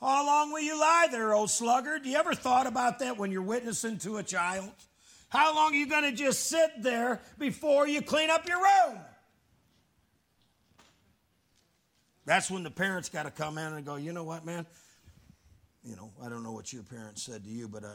How 0.00 0.24
long 0.24 0.52
will 0.52 0.60
you 0.60 0.80
lie 0.80 1.08
there, 1.10 1.34
old 1.34 1.50
sluggard? 1.50 2.06
You 2.06 2.16
ever 2.16 2.34
thought 2.34 2.66
about 2.66 3.00
that 3.00 3.18
when 3.18 3.32
you're 3.32 3.42
witnessing 3.42 3.98
to 3.98 4.16
a 4.16 4.22
child? 4.22 4.70
How 5.30 5.54
long 5.54 5.72
are 5.72 5.76
you 5.76 5.86
going 5.86 6.02
to 6.02 6.12
just 6.12 6.48
sit 6.48 6.82
there 6.82 7.20
before 7.38 7.86
you 7.86 8.02
clean 8.02 8.30
up 8.30 8.46
your 8.48 8.58
room? 8.58 8.98
That's 12.26 12.50
when 12.50 12.64
the 12.64 12.70
parents 12.70 13.08
got 13.08 13.22
to 13.24 13.30
come 13.30 13.56
in 13.56 13.72
and 13.72 13.86
go, 13.86 13.96
you 13.96 14.12
know 14.12 14.24
what, 14.24 14.44
man? 14.44 14.66
You 15.84 15.96
know, 15.96 16.10
I 16.22 16.28
don't 16.28 16.42
know 16.42 16.52
what 16.52 16.72
your 16.72 16.82
parents 16.82 17.22
said 17.22 17.44
to 17.44 17.50
you, 17.50 17.68
but 17.68 17.84
I, 17.84 17.94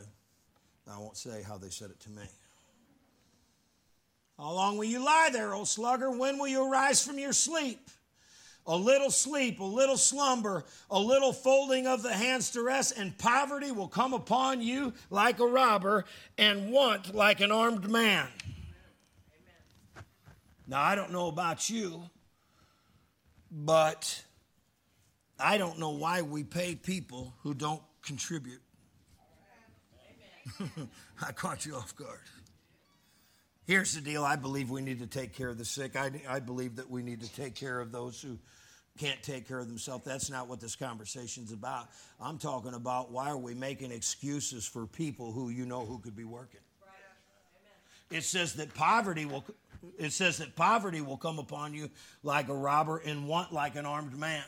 I 0.91 0.97
won't 0.97 1.17
say 1.17 1.43
how 1.43 1.57
they 1.57 1.69
said 1.69 1.91
it 1.91 1.99
to 2.01 2.09
me. 2.09 2.23
How 4.37 4.51
long 4.51 4.77
will 4.77 4.85
you 4.85 5.03
lie 5.03 5.29
there, 5.31 5.53
old 5.53 5.67
slugger? 5.67 6.11
When 6.11 6.37
will 6.37 6.47
you 6.47 6.69
arise 6.69 7.05
from 7.05 7.19
your 7.19 7.33
sleep? 7.33 7.89
A 8.67 8.75
little 8.75 9.11
sleep, 9.11 9.59
a 9.59 9.63
little 9.63 9.97
slumber, 9.97 10.65
a 10.89 10.99
little 10.99 11.33
folding 11.33 11.87
of 11.87 12.01
the 12.01 12.13
hands 12.13 12.51
to 12.51 12.63
rest, 12.63 12.97
and 12.97 13.17
poverty 13.17 13.71
will 13.71 13.87
come 13.87 14.13
upon 14.13 14.61
you 14.61 14.93
like 15.09 15.39
a 15.39 15.45
robber, 15.45 16.05
and 16.37 16.71
want 16.71 17.13
like 17.13 17.41
an 17.41 17.51
armed 17.51 17.89
man. 17.89 18.27
Now, 20.67 20.81
I 20.81 20.95
don't 20.95 21.11
know 21.11 21.27
about 21.27 21.69
you, 21.69 22.01
but 23.51 24.23
I 25.39 25.57
don't 25.57 25.79
know 25.79 25.91
why 25.91 26.23
we 26.23 26.43
pay 26.43 26.75
people 26.75 27.35
who 27.43 27.53
don't 27.53 27.83
contribute. 28.01 28.61
I 31.21 31.31
caught 31.31 31.65
you 31.65 31.75
off 31.75 31.95
guard. 31.95 32.19
Here's 33.65 33.93
the 33.93 34.01
deal 34.01 34.23
I 34.23 34.35
believe 34.35 34.69
we 34.69 34.81
need 34.81 34.99
to 34.99 35.07
take 35.07 35.33
care 35.33 35.49
of 35.49 35.57
the 35.57 35.65
sick. 35.65 35.95
I, 35.95 36.11
I 36.29 36.39
believe 36.39 36.75
that 36.77 36.89
we 36.89 37.01
need 37.01 37.21
to 37.21 37.33
take 37.33 37.55
care 37.55 37.79
of 37.79 37.91
those 37.91 38.21
who 38.21 38.37
can't 38.97 39.21
take 39.21 39.47
care 39.47 39.59
of 39.59 39.67
themselves. 39.67 40.05
That's 40.05 40.29
not 40.29 40.47
what 40.47 40.59
this 40.59 40.75
conversation's 40.75 41.51
about. 41.51 41.89
I'm 42.19 42.37
talking 42.37 42.73
about 42.73 43.11
why 43.11 43.29
are 43.29 43.37
we 43.37 43.53
making 43.53 43.91
excuses 43.91 44.65
for 44.65 44.85
people 44.85 45.31
who 45.31 45.49
you 45.49 45.65
know 45.65 45.85
who 45.85 45.99
could 45.99 46.15
be 46.15 46.23
working. 46.23 46.61
It 48.11 48.23
says 48.23 48.53
that 48.53 48.73
poverty 48.73 49.25
will 49.25 49.43
it 49.99 50.13
says 50.13 50.37
that 50.37 50.55
poverty 50.55 51.01
will 51.01 51.17
come 51.17 51.37
upon 51.37 51.73
you 51.73 51.89
like 52.23 52.49
a 52.49 52.53
robber 52.53 52.97
and 52.97 53.27
want 53.27 53.51
like 53.51 53.75
an 53.75 53.85
armed 53.85 54.17
man. 54.17 54.43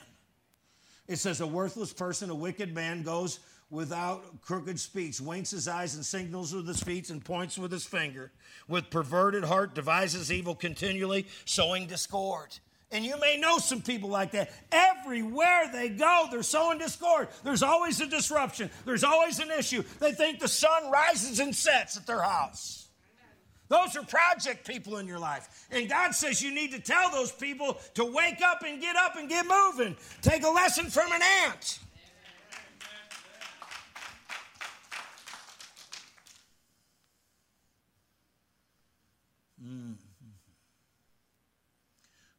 It 1.08 1.18
says 1.18 1.42
a 1.42 1.48
worthless 1.48 1.94
person, 1.94 2.30
a 2.30 2.36
wicked 2.36 2.74
man 2.74 3.04
goes 3.04 3.40
without 3.70 4.42
crooked 4.42 4.80
speech, 4.80 5.20
winks 5.20 5.52
his 5.52 5.68
eyes 5.68 5.96
and 5.96 6.06
signals 6.06 6.54
with 6.54 6.68
his 6.68 6.82
feet 6.82 7.10
and 7.10 7.24
points 7.24 7.58
with 7.58 7.72
his 7.72 7.86
finger. 7.86 8.32
With 8.68 8.90
perverted 8.90 9.44
heart 9.44 9.76
devises 9.76 10.32
evil 10.32 10.56
continually, 10.56 11.28
sowing 11.46 11.88
discord 11.88 12.58
And 12.92 13.04
you 13.04 13.20
may 13.20 13.38
know 13.38 13.58
some 13.58 13.82
people 13.82 14.10
like 14.10 14.32
that. 14.32 14.50
Everywhere 14.72 15.70
they 15.74 15.90
go, 15.90 16.28
they're 16.32 16.42
sowing 16.42 16.78
discord. 16.78 17.28
There's 17.44 17.64
always 17.64 18.00
a 18.00 18.08
disruption, 18.08 18.70
there's 18.86 19.04
always 19.04 19.40
an 19.40 19.52
issue. 19.52 19.84
They 20.00 20.14
think 20.14 20.40
the 20.40 20.48
sun 20.48 20.90
rises 20.90 21.40
and 21.40 21.56
sets 21.56 21.98
at 21.98 22.08
their 22.08 22.22
house. 22.22 22.88
Those 23.70 23.98
are 23.98 24.04
project 24.04 24.66
people 24.66 24.98
in 24.98 25.08
your 25.08 25.20
life. 25.20 25.68
And 25.72 25.90
God 25.90 26.16
says 26.16 26.42
you 26.42 26.54
need 26.54 26.72
to 26.72 26.80
tell 26.80 27.12
those 27.12 27.34
people 27.34 27.78
to 27.96 28.06
wake 28.06 28.42
up 28.42 28.64
and 28.66 28.80
get 28.80 28.96
up 28.96 29.18
and 29.18 29.28
get 29.28 29.46
moving. 29.46 29.98
Take 30.22 30.44
a 30.44 30.50
lesson 30.50 30.86
from 30.86 31.12
an 31.12 31.22
ant. 31.46 31.80
Mm-hmm. 39.62 40.07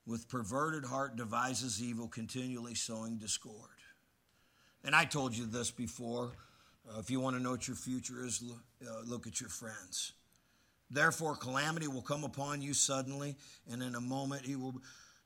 With 0.09 0.27
perverted 0.27 0.87
heart 0.87 1.17
devises 1.17 1.83
evil, 1.83 2.09
continually 2.09 2.75
sowing 2.75 3.19
discord. 3.19 3.69
And 4.83 4.95
I 4.95 5.05
told 5.05 5.37
you 5.37 5.45
this 5.45 5.71
before. 5.71 6.33
Uh, 6.89 6.99
if 6.99 7.11
you 7.11 7.21
want 7.21 7.37
to 7.37 7.43
know 7.43 7.51
what 7.51 7.69
your 7.69 7.77
future 7.77 8.25
is, 8.25 8.41
look, 8.41 8.63
uh, 8.89 9.03
look 9.05 9.27
at 9.27 9.39
your 9.39 9.51
friends. 9.51 10.15
Therefore, 10.91 11.37
calamity 11.37 11.89
will 11.89 12.01
come 12.01 12.25
upon 12.25 12.63
you 12.63 12.73
suddenly, 12.73 13.37
and 13.71 13.83
in 13.83 13.97
a 13.97 14.01
moment 14.01 14.47
he 14.47 14.57
will 14.57 14.81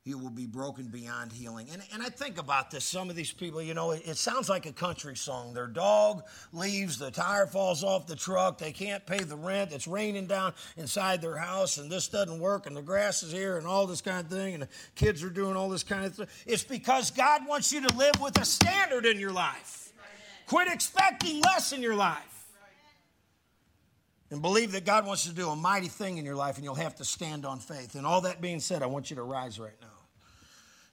he 0.04 0.14
will 0.14 0.30
be 0.30 0.46
broken 0.46 0.88
beyond 0.88 1.32
healing. 1.32 1.68
And, 1.72 1.80
and 1.92 2.02
I 2.02 2.08
think 2.08 2.38
about 2.38 2.72
this. 2.72 2.84
Some 2.84 3.08
of 3.08 3.14
these 3.14 3.30
people, 3.30 3.62
you 3.62 3.72
know, 3.72 3.92
it, 3.92 4.02
it, 4.04 4.16
sounds 4.16 4.48
like 4.48 4.66
a 4.66 4.72
country 4.72 5.16
song. 5.16 5.54
Their 5.54 5.68
dog 5.68 6.24
leaves, 6.52 6.98
the 6.98 7.10
tire 7.10 7.46
falls 7.46 7.84
off 7.84 8.06
the 8.06 8.16
truck, 8.16 8.58
they 8.58 8.72
can't 8.72 9.04
pay 9.06 9.18
the 9.18 9.36
rent, 9.36 9.72
it's 9.72 9.86
raining 9.86 10.26
down 10.26 10.54
inside 10.76 11.22
their 11.22 11.36
house, 11.36 11.78
and 11.78 11.90
this 11.90 12.08
doesn't 12.08 12.40
work, 12.40 12.66
and 12.66 12.76
the 12.76 12.82
grass 12.82 13.22
is 13.22 13.30
here, 13.30 13.58
and 13.58 13.66
all 13.66 13.86
this 13.86 14.00
kind 14.00 14.24
of 14.24 14.30
thing, 14.30 14.54
and 14.54 14.64
the 14.64 14.68
kids 14.96 15.22
are 15.22 15.30
doing 15.30 15.54
all 15.54 15.68
this 15.68 15.84
kind 15.84 16.04
of 16.04 16.14
thing. 16.14 16.26
It's 16.46 16.64
because 16.64 17.12
God 17.12 17.46
wants 17.46 17.72
you 17.72 17.86
to 17.86 17.96
live 17.96 18.20
with 18.20 18.40
a 18.40 18.44
standard 18.44 19.06
in 19.06 19.20
your 19.20 19.32
life. 19.32 19.92
Quit 20.46 20.66
expecting 20.66 21.40
less 21.42 21.72
in 21.72 21.80
your 21.80 21.94
life. 21.94 22.31
And 24.32 24.40
believe 24.40 24.72
that 24.72 24.86
God 24.86 25.06
wants 25.06 25.26
to 25.26 25.34
do 25.34 25.50
a 25.50 25.54
mighty 25.54 25.88
thing 25.88 26.16
in 26.16 26.24
your 26.24 26.34
life, 26.34 26.56
and 26.56 26.64
you'll 26.64 26.74
have 26.76 26.96
to 26.96 27.04
stand 27.04 27.44
on 27.44 27.58
faith. 27.58 27.96
And 27.96 28.06
all 28.06 28.22
that 28.22 28.40
being 28.40 28.60
said, 28.60 28.82
I 28.82 28.86
want 28.86 29.10
you 29.10 29.16
to 29.16 29.22
rise 29.22 29.60
right 29.60 29.78
now. 29.78 29.88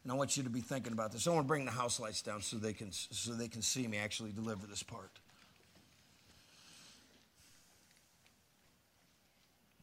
And 0.04 0.12
I 0.12 0.15
want 0.15 0.36
you 0.36 0.43
to 0.43 0.49
be 0.49 0.60
thinking 0.60 0.91
about 0.91 1.13
this. 1.13 1.25
I 1.25 1.30
want 1.32 1.45
to 1.45 1.47
bring 1.47 1.63
the 1.63 1.71
house 1.71 2.02
lights 2.02 2.21
down 2.21 2.41
so 2.41 2.58
they 2.58 2.73
can 2.73 2.91
so 2.91 3.32
they 3.32 3.47
can 3.47 3.62
see 3.62 3.88
me 3.88 3.97
actually 3.97 4.34
deliver 4.34 4.67
this 4.67 4.84
part. 4.84 5.19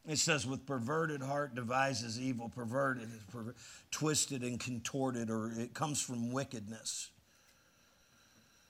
It 0.07 0.19
says, 0.19 0.45
with 0.45 0.67
perverted 0.67 1.23
heart 1.23 1.55
devises 1.55 2.21
evil, 2.21 2.49
perverted, 2.49 3.09
per- 3.31 3.55
twisted 3.89 4.43
and 4.43 4.59
contorted, 4.59 5.31
or 5.31 5.51
it 5.57 5.73
comes 5.73 5.99
from 5.99 6.31
wickedness. 6.31 7.09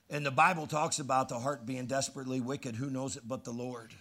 And 0.10 0.26
the 0.26 0.32
Bible 0.32 0.65
talks 0.65 1.00
about 1.00 1.28
the 1.28 1.39
heart 1.39 1.65
being 1.65 1.88
desperately 1.88 2.39
wicked. 2.39 2.78
Who 2.78 2.89
knows 2.89 3.17
it 3.17 3.23
but 3.28 3.43
the 3.43 3.52
Lord? 3.52 3.93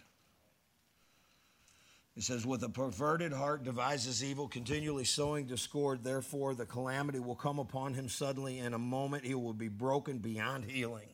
It 2.16 2.22
says, 2.22 2.46
With 2.46 2.62
a 2.62 2.68
perverted 2.68 3.32
heart 3.32 3.64
devises 3.64 4.24
evil, 4.24 4.48
continually 4.48 5.04
sowing 5.04 5.46
discord. 5.46 6.02
Therefore, 6.02 6.54
the 6.54 6.64
calamity 6.64 7.18
will 7.18 7.34
come 7.34 7.58
upon 7.58 7.94
him 7.94 8.08
suddenly. 8.08 8.58
In 8.58 8.72
a 8.72 8.78
moment, 8.78 9.24
he 9.24 9.34
will 9.34 9.52
be 9.52 9.68
broken 9.68 10.18
beyond 10.18 10.64
healing. 10.64 11.08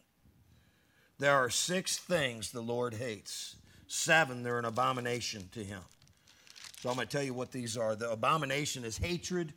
There 1.19 1.35
are 1.35 1.51
six 1.51 1.99
things 1.99 2.51
the 2.51 2.61
Lord 2.61 2.95
hates. 2.95 3.57
Seven, 3.89 4.43
they're 4.43 4.59
an 4.59 4.65
abomination 4.65 5.49
to 5.53 5.63
him. 5.63 5.83
So 6.81 6.89
I'm 6.89 6.97
going 6.97 7.07
to 7.07 7.17
tell 7.17 7.25
you 7.25 7.35
what 7.35 7.53
these 7.53 7.77
are. 7.77 7.95
The 7.95 8.11
abomination 8.11 8.85
is 8.85 8.97
hatred 8.97 9.53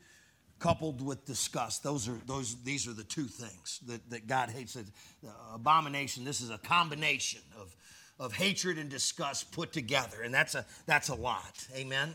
coupled 0.60 1.02
with 1.02 1.26
disgust. 1.26 1.84
Those 1.84 2.08
are 2.08 2.20
those. 2.26 2.56
These 2.64 2.88
are 2.88 2.94
the 2.94 3.04
two 3.04 3.26
things 3.26 3.80
that, 3.88 4.10
that 4.10 4.28
God 4.28 4.50
hates. 4.50 4.74
The 4.74 4.86
uh, 5.28 5.56
abomination. 5.56 6.24
This 6.24 6.42
is 6.42 6.50
a 6.50 6.58
combination 6.58 7.42
of 7.60 7.76
of 8.20 8.34
hatred 8.34 8.78
and 8.78 8.90
disgust 8.90 9.52
put 9.52 9.74
together. 9.74 10.22
And 10.24 10.34
that's 10.34 10.56
a, 10.56 10.66
that's 10.86 11.10
a 11.10 11.16
lot. 11.16 11.68
Amen? 11.76 12.14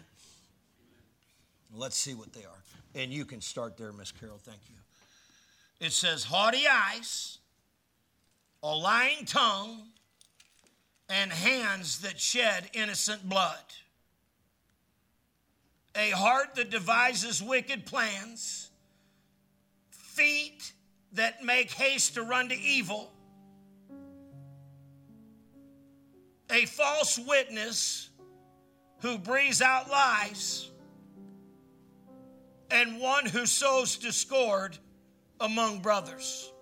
Let's 1.75 1.97
see 1.97 2.15
what 2.15 2.33
they 2.33 2.45
are. 2.45 2.63
And 2.95 3.13
you 3.13 3.25
can 3.25 3.41
start 3.41 3.77
there, 3.77 3.93
Miss 3.93 4.11
Carol. 4.11 4.39
Thank 4.43 4.61
you. 4.69 5.87
It 5.87 5.93
says, 5.93 6.25
haughty 6.25 6.65
eyes, 6.71 7.39
a 8.63 8.75
lying 8.75 9.25
tongue, 9.25 9.85
and 11.09 11.33
hands 11.33 12.01
that 12.01 12.21
shed 12.21 12.71
innocent 12.73 13.29
blood. 13.29 13.59
A 15.97 16.11
heart 16.11 16.55
that 16.55 16.71
devises 16.71 17.43
wicked 17.43 17.85
plans, 17.87 18.71
feet 19.91 20.73
that 21.13 21.43
make 21.43 21.71
haste 21.71 22.15
to 22.15 22.23
run 22.23 22.49
to 22.49 22.55
evil 22.55 23.11
a 26.61 26.67
false 26.67 27.19
witness 27.19 28.11
who 29.01 29.19
breathes 29.19 29.63
out 29.63 29.91
lies, 29.91 30.71
and 32.71 33.01
one 33.01 33.25
who 33.27 33.47
sows 33.47 33.97
discord 33.97 34.77
among 35.41 35.81
brothers. 35.81 36.53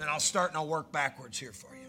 And 0.00 0.08
I'll 0.08 0.20
start 0.20 0.50
and 0.50 0.58
I'll 0.58 0.66
work 0.66 0.92
backwards 0.92 1.38
here 1.38 1.52
for 1.52 1.74
you. 1.74 1.88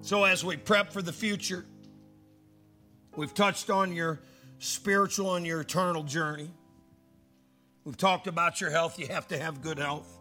So, 0.00 0.24
as 0.24 0.44
we 0.44 0.56
prep 0.56 0.92
for 0.92 1.02
the 1.02 1.12
future, 1.12 1.66
we've 3.16 3.34
touched 3.34 3.70
on 3.70 3.92
your 3.92 4.20
spiritual 4.58 5.34
and 5.34 5.46
your 5.46 5.60
eternal 5.60 6.02
journey. 6.02 6.50
We've 7.84 7.96
talked 7.96 8.26
about 8.26 8.60
your 8.60 8.70
health. 8.70 8.98
You 8.98 9.08
have 9.08 9.28
to 9.28 9.38
have 9.38 9.62
good 9.62 9.78
health. 9.78 10.17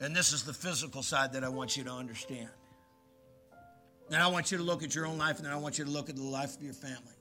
And 0.00 0.14
this 0.14 0.32
is 0.32 0.44
the 0.44 0.52
physical 0.52 1.02
side 1.02 1.32
that 1.32 1.42
I 1.42 1.48
want 1.48 1.76
you 1.76 1.84
to 1.84 1.90
understand. 1.90 2.50
And 4.10 4.22
I 4.22 4.28
want 4.28 4.50
you 4.50 4.58
to 4.58 4.64
look 4.64 4.82
at 4.82 4.94
your 4.94 5.06
own 5.06 5.18
life, 5.18 5.36
and 5.36 5.46
then 5.46 5.52
I 5.52 5.56
want 5.56 5.78
you 5.78 5.84
to 5.84 5.90
look 5.90 6.08
at 6.08 6.16
the 6.16 6.22
life 6.22 6.56
of 6.56 6.62
your 6.62 6.72
family. 6.72 7.14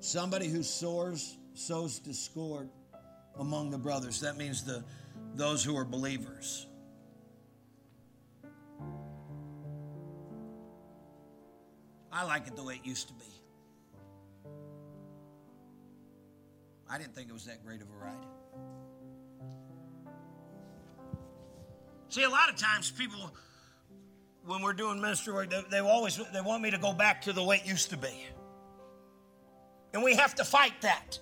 Somebody 0.00 0.48
who 0.48 0.62
soars, 0.62 1.38
sows 1.54 1.98
discord 1.98 2.68
among 3.38 3.70
the 3.70 3.78
brothers. 3.78 4.20
That 4.20 4.36
means 4.36 4.64
the 4.64 4.84
those 5.34 5.64
who 5.64 5.76
are 5.76 5.84
believers. 5.84 6.66
I 12.12 12.24
like 12.24 12.46
it 12.46 12.56
the 12.56 12.64
way 12.64 12.74
it 12.74 12.86
used 12.86 13.08
to 13.08 13.14
be. 13.14 13.35
I 16.88 16.98
didn't 16.98 17.14
think 17.14 17.28
it 17.28 17.32
was 17.32 17.44
that 17.46 17.64
great 17.64 17.80
of 17.80 17.88
a 17.88 18.04
ride. 18.04 18.26
See, 22.08 22.22
a 22.22 22.30
lot 22.30 22.48
of 22.48 22.56
times 22.56 22.90
people, 22.90 23.32
when 24.44 24.62
we're 24.62 24.72
doing 24.72 25.00
ministry 25.00 25.34
work, 25.34 25.50
they, 25.50 25.62
they 25.70 25.78
always 25.80 26.20
they 26.32 26.40
want 26.40 26.62
me 26.62 26.70
to 26.70 26.78
go 26.78 26.92
back 26.92 27.22
to 27.22 27.32
the 27.32 27.42
way 27.42 27.56
it 27.56 27.66
used 27.66 27.90
to 27.90 27.96
be, 27.96 28.24
and 29.92 30.02
we 30.02 30.14
have 30.14 30.34
to 30.36 30.44
fight 30.44 30.80
that. 30.82 31.18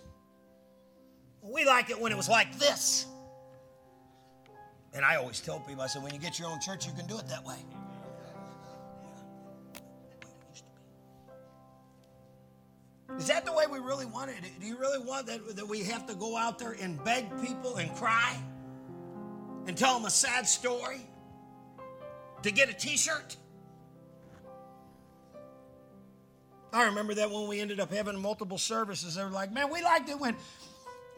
We 1.42 1.64
like 1.64 1.90
it 1.90 2.00
when 2.00 2.12
it 2.12 2.16
was 2.16 2.28
like 2.28 2.58
this. 2.58 3.06
And 4.94 5.04
I 5.04 5.16
always 5.16 5.40
tell 5.40 5.58
people, 5.60 5.82
I 5.82 5.88
said, 5.88 6.02
when 6.02 6.14
you 6.14 6.20
get 6.20 6.38
your 6.38 6.48
own 6.48 6.60
church, 6.60 6.86
you 6.86 6.92
can 6.92 7.06
do 7.06 7.18
it 7.18 7.28
that 7.28 7.44
way. 7.44 7.56
Is 13.18 13.28
that 13.28 13.44
the 13.44 13.52
way 13.52 13.64
we 13.70 13.78
really 13.78 14.06
want 14.06 14.30
it? 14.30 14.36
Do 14.60 14.66
you 14.66 14.76
really 14.76 14.98
want 14.98 15.26
that, 15.26 15.56
that 15.56 15.68
we 15.68 15.84
have 15.84 16.06
to 16.06 16.14
go 16.14 16.36
out 16.36 16.58
there 16.58 16.72
and 16.80 17.02
beg 17.04 17.30
people 17.40 17.76
and 17.76 17.94
cry 17.94 18.36
and 19.66 19.76
tell 19.76 19.94
them 19.94 20.04
a 20.04 20.10
sad 20.10 20.46
story 20.46 21.00
to 22.42 22.50
get 22.50 22.68
a 22.68 22.72
t 22.72 22.96
shirt? 22.96 23.36
I 26.72 26.86
remember 26.86 27.14
that 27.14 27.30
when 27.30 27.46
we 27.46 27.60
ended 27.60 27.78
up 27.78 27.92
having 27.92 28.20
multiple 28.20 28.58
services, 28.58 29.14
they 29.14 29.22
were 29.22 29.30
like, 29.30 29.52
man, 29.52 29.70
we 29.70 29.80
liked 29.80 30.08
it 30.08 30.18
when 30.18 30.34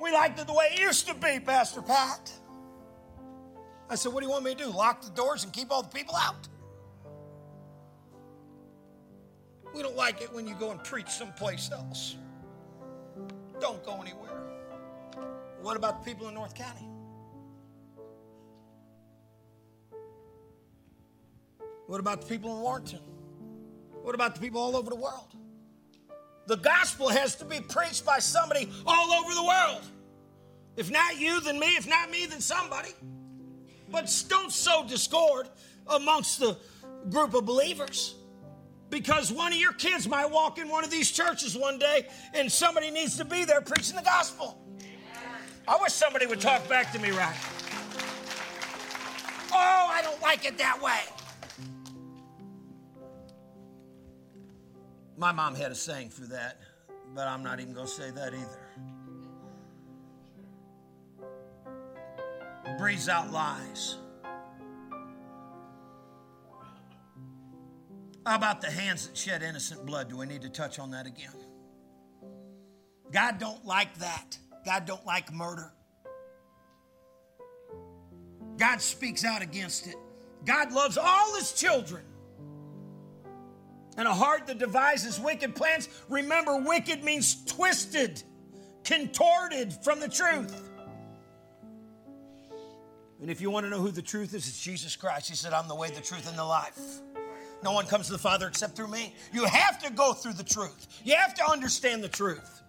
we 0.01 0.13
liked 0.13 0.39
it 0.39 0.47
the 0.47 0.53
way 0.53 0.67
it 0.73 0.81
used 0.81 1.09
to 1.09 1.15
be, 1.15 1.41
Pastor 1.41 1.81
Pat. 1.81 2.31
I 3.89 3.95
said, 3.95 4.13
what 4.13 4.21
do 4.21 4.27
you 4.27 4.33
want 4.33 4.45
me 4.45 4.55
to 4.55 4.65
do? 4.65 4.71
Lock 4.71 5.01
the 5.01 5.11
doors 5.11 5.45
and 5.45 5.53
keep 5.53 5.71
all 5.71 5.83
the 5.83 5.89
people 5.89 6.15
out? 6.15 6.47
We 9.75 9.83
don't 9.83 9.97
like 9.97 10.23
it 10.23 10.33
when 10.33 10.47
you 10.47 10.55
go 10.55 10.71
and 10.71 10.83
preach 10.83 11.09
someplace 11.09 11.71
else. 11.71 12.17
Don't 13.61 13.85
go 13.85 14.01
anywhere. 14.01 14.31
What 15.61 15.77
about 15.77 16.05
the 16.05 16.11
people 16.11 16.29
in 16.29 16.35
North 16.35 16.55
County? 16.55 16.89
What 21.87 22.01
about 22.01 22.23
the 22.23 22.27
people 22.27 22.55
in 22.57 22.63
Warrenton? 22.63 23.01
What 24.03 24.15
about 24.15 24.35
the 24.35 24.41
people 24.41 24.61
all 24.61 24.77
over 24.77 24.91
the 24.91 24.97
world? 24.97 25.35
The 26.47 26.57
gospel 26.57 27.09
has 27.09 27.35
to 27.37 27.45
be 27.45 27.61
preached 27.61 28.05
by 28.05 28.19
somebody 28.19 28.69
all 28.87 29.13
over 29.13 29.35
the 29.35 29.45
world. 29.45 29.83
If 30.77 30.91
not 30.91 31.19
you, 31.19 31.41
then 31.41 31.59
me. 31.59 31.77
If 31.77 31.89
not 31.89 32.11
me, 32.11 32.27
then 32.27 32.41
somebody. 32.41 32.91
But 33.91 34.13
don't 34.29 34.53
sow 34.53 34.87
discord 34.87 35.49
amongst 35.89 36.39
the 36.39 36.57
group 37.11 37.35
of 37.35 37.47
believers. 37.47 38.15
Because 38.91 39.33
one 39.33 39.53
of 39.53 39.59
your 39.59 39.73
kids 39.73 40.09
might 40.09 40.31
walk 40.31 40.59
in 40.59 40.69
one 40.69 40.85
of 40.85 40.91
these 40.91 41.11
churches 41.11 41.57
one 41.57 41.79
day 41.79 42.07
and 42.35 42.51
somebody 42.51 42.91
needs 42.91 43.17
to 43.17 43.25
be 43.25 43.45
there 43.45 43.61
preaching 43.61 43.97
the 43.97 44.03
gospel. 44.03 44.63
I 45.69 45.77
wish 45.83 45.93
somebody 45.93 46.27
would 46.27 46.41
talk 46.41 46.69
back 46.69 46.93
to 46.93 46.99
me 46.99 47.11
right. 47.11 47.37
Oh, 49.53 49.89
I 49.91 50.01
don't 50.03 50.21
like 50.23 50.45
it 50.45 50.59
that 50.59 50.81
way. 50.81 51.01
My 55.17 55.33
mom 55.33 55.55
had 55.55 55.73
a 55.73 55.75
saying 55.75 56.11
for 56.11 56.27
that, 56.27 56.59
but 57.15 57.27
I'm 57.27 57.43
not 57.43 57.59
even 57.59 57.73
going 57.73 57.87
to 57.87 57.93
say 57.93 58.11
that 58.11 58.35
either. 58.35 58.63
Breathes 62.79 63.09
out 63.09 63.33
lies. 63.33 63.97
How 68.27 68.35
about 68.35 68.61
the 68.61 68.71
hands 68.71 69.07
that 69.07 69.17
shed 69.17 69.45
innocent 69.45 69.87
blood? 69.87 70.09
Do 70.09 70.17
we 70.17 70.27
need 70.27 70.43
to 70.43 70.49
touch 70.49 70.81
on 70.81 70.91
that 70.91 71.07
again? 71.07 71.31
God 73.13 73.39
don't 73.39 73.65
like 73.65 73.97
that. 73.99 74.37
God 74.65 74.85
don't 74.85 75.07
like 75.07 75.33
murder. 75.33 75.73
God 78.59 78.83
speaks 78.83 79.25
out 79.25 79.43
against 79.43 79.87
it. 79.87 79.95
God 80.45 80.73
loves 80.73 80.99
all 80.99 81.37
his 81.37 81.53
children. 81.53 82.03
And 83.97 84.09
a 84.09 84.15
heart 84.15 84.49
that 84.49 84.59
devises 84.59 85.21
wicked 85.21 85.55
plans, 85.55 85.89
remember, 86.09 86.59
wicked 86.59 87.05
means 87.05 87.45
twisted, 87.45 88.25
contorted 88.83 89.73
from 89.85 90.01
the 90.01 90.09
truth. 90.09 90.69
And 93.21 93.31
if 93.31 93.41
you 93.41 93.53
want 93.53 93.67
to 93.67 93.71
know 93.71 93.81
who 93.81 93.93
the 93.93 94.03
truth 94.03 94.35
is, 94.35 94.49
it's 94.49 94.61
Jesus 94.61 94.97
Christ. 94.97 95.29
He 95.29 95.37
said, 95.37 95.53
I'm 95.53 95.69
the 95.69 95.77
way, 95.77 95.91
the 95.91 96.01
truth, 96.01 96.29
and 96.29 96.37
the 96.37 96.45
life. 96.45 96.81
No 97.67 97.73
one 97.73 97.87
comes 97.87 98.07
to 98.07 98.13
the 98.13 98.19
Father 98.19 98.47
except 98.47 98.77
through 98.77 98.87
me. 98.87 99.13
You 99.33 99.45
have 99.45 99.83
to 99.83 99.93
go 99.93 100.13
through 100.13 100.35
the 100.35 100.45
truth. 100.45 101.01
You 101.05 101.17
have 101.17 101.35
to 101.35 101.51
understand 101.51 102.01
the 102.01 102.09
truth. 102.09 102.63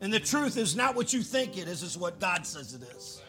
And 0.00 0.12
the 0.12 0.18
truth 0.18 0.56
is 0.56 0.74
not 0.74 0.96
what 0.96 1.12
you 1.12 1.22
think 1.22 1.56
it 1.56 1.68
is, 1.68 1.84
it's 1.84 1.96
what 1.96 2.18
God 2.18 2.44
says 2.44 2.74
it 2.74 2.82
is. 2.96 3.22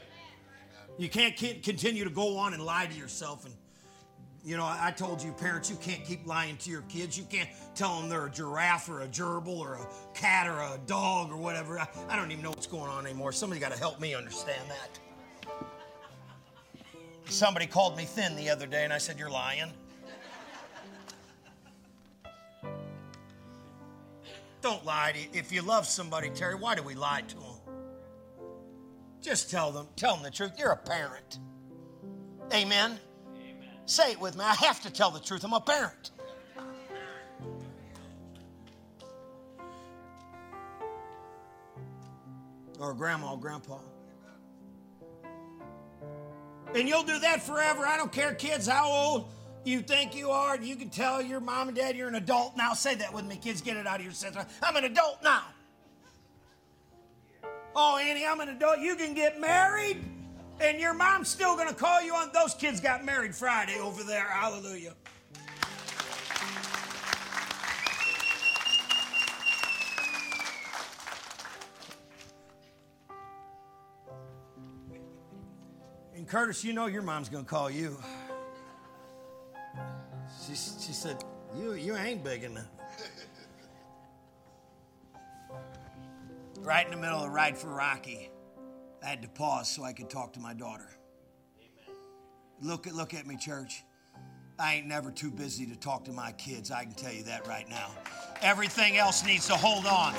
You 0.97 1.09
can't 1.09 1.37
continue 1.37 2.03
to 2.03 2.09
go 2.09 2.37
on 2.39 2.55
and 2.55 2.65
lie 2.65 2.87
to 2.87 2.93
yourself. 2.95 3.45
And, 3.45 3.53
you 4.43 4.57
know, 4.57 4.65
I 4.65 4.89
told 4.89 5.21
you, 5.21 5.31
parents, 5.33 5.69
you 5.69 5.75
can't 5.75 6.03
keep 6.03 6.25
lying 6.25 6.57
to 6.57 6.71
your 6.71 6.81
kids. 6.89 7.19
You 7.19 7.25
can't 7.25 7.49
tell 7.75 7.99
them 7.99 8.09
they're 8.09 8.25
a 8.25 8.31
giraffe 8.31 8.89
or 8.89 9.01
a 9.01 9.07
gerbil 9.07 9.59
or 9.59 9.75
a 9.75 9.87
cat 10.15 10.47
or 10.47 10.57
a 10.59 10.79
dog 10.87 11.31
or 11.31 11.37
whatever. 11.37 11.77
I, 11.77 11.87
I 12.09 12.15
don't 12.15 12.31
even 12.31 12.43
know 12.43 12.49
what's 12.49 12.65
going 12.65 12.89
on 12.89 13.05
anymore. 13.05 13.31
Somebody 13.31 13.61
got 13.61 13.73
to 13.73 13.77
help 13.77 13.99
me 13.99 14.15
understand 14.15 14.63
that. 14.69 15.53
Somebody 17.25 17.67
called 17.67 17.95
me 17.95 18.05
thin 18.05 18.35
the 18.35 18.49
other 18.49 18.65
day, 18.65 18.83
and 18.83 18.91
I 18.91 18.97
said, 18.97 19.19
You're 19.19 19.29
lying. 19.29 19.71
Don't 24.63 24.85
lie 24.85 25.11
to 25.11 25.37
If 25.37 25.51
you 25.51 25.61
love 25.61 25.85
somebody, 25.85 26.29
Terry, 26.29 26.55
why 26.55 26.73
do 26.73 26.83
we 26.83 26.95
lie 26.95 27.21
to 27.27 27.35
them? 27.35 27.43
Just 29.21 29.51
tell 29.51 29.71
them, 29.73 29.87
tell 29.97 30.15
them 30.15 30.23
the 30.23 30.31
truth. 30.31 30.53
You're 30.57 30.71
a 30.71 30.77
parent. 30.77 31.39
Amen. 32.53 32.97
Amen. 33.35 33.69
Say 33.85 34.13
it 34.13 34.21
with 34.21 34.37
me. 34.37 34.43
I 34.45 34.53
have 34.53 34.81
to 34.83 34.89
tell 34.91 35.11
the 35.11 35.19
truth. 35.19 35.43
I'm 35.43 35.51
a 35.51 35.59
parent. 35.59 36.11
Or 42.79 42.93
grandma 42.93 43.33
or 43.33 43.39
grandpa. 43.39 43.79
And 46.73 46.87
you'll 46.87 47.03
do 47.03 47.19
that 47.19 47.43
forever. 47.43 47.85
I 47.85 47.97
don't 47.97 48.11
care, 48.11 48.33
kids, 48.33 48.67
how 48.67 48.89
old 48.89 49.29
you 49.65 49.81
think 49.81 50.15
you 50.15 50.29
are, 50.29 50.57
you 50.57 50.75
can 50.75 50.89
tell 50.89 51.21
your 51.21 51.39
mom 51.39 51.69
and 51.69 51.77
dad 51.77 51.95
you're 51.95 52.07
an 52.07 52.15
adult 52.15 52.57
now. 52.57 52.73
Say 52.73 52.95
that 52.95 53.13
with 53.13 53.25
me, 53.25 53.37
kids. 53.37 53.61
Get 53.61 53.77
it 53.77 53.87
out 53.87 53.99
of 53.99 54.03
your 54.03 54.13
system. 54.13 54.45
I'm 54.61 54.75
an 54.75 54.83
adult 54.83 55.23
now. 55.23 55.43
Oh, 57.75 57.97
Annie, 57.97 58.25
I'm 58.25 58.39
an 58.39 58.49
adult. 58.49 58.79
You 58.79 58.95
can 58.95 59.13
get 59.13 59.39
married, 59.39 59.97
and 60.59 60.79
your 60.79 60.93
mom's 60.93 61.27
still 61.27 61.55
going 61.55 61.69
to 61.69 61.73
call 61.73 62.01
you 62.03 62.13
on. 62.13 62.29
Those 62.33 62.53
kids 62.53 62.79
got 62.79 63.03
married 63.03 63.33
Friday 63.33 63.79
over 63.79 64.03
there. 64.03 64.25
Hallelujah. 64.25 64.93
And 76.15 76.27
Curtis, 76.27 76.63
you 76.63 76.73
know 76.73 76.85
your 76.85 77.01
mom's 77.01 77.27
going 77.27 77.43
to 77.43 77.49
call 77.49 77.71
you. 77.71 77.97
She, 80.41 80.55
she 80.55 80.93
said, 80.93 81.23
you, 81.57 81.73
you 81.73 81.95
ain't 81.95 82.23
big 82.23 82.43
enough. 82.43 82.67
right 86.61 86.85
in 86.85 86.91
the 86.91 86.97
middle 86.97 87.17
of 87.17 87.23
the 87.23 87.29
ride 87.29 87.57
for 87.57 87.67
Rocky, 87.67 88.29
I 89.03 89.07
had 89.07 89.21
to 89.21 89.27
pause 89.27 89.69
so 89.69 89.83
I 89.83 89.93
could 89.93 90.09
talk 90.09 90.33
to 90.33 90.39
my 90.39 90.53
daughter. 90.53 90.89
Amen. 91.59 91.95
Look 92.61 92.87
at, 92.87 92.95
look 92.95 93.13
at 93.13 93.27
me, 93.27 93.37
church. 93.37 93.83
I 94.59 94.75
ain't 94.75 94.87
never 94.87 95.11
too 95.11 95.31
busy 95.31 95.65
to 95.65 95.75
talk 95.75 96.05
to 96.05 96.11
my 96.11 96.31
kids. 96.33 96.71
I 96.71 96.83
can 96.83 96.93
tell 96.93 97.11
you 97.11 97.23
that 97.23 97.47
right 97.47 97.67
now. 97.69 97.91
Everything 98.41 98.97
else 98.97 99.25
needs 99.25 99.47
to 99.47 99.55
hold 99.55 99.85
on. 99.85 100.13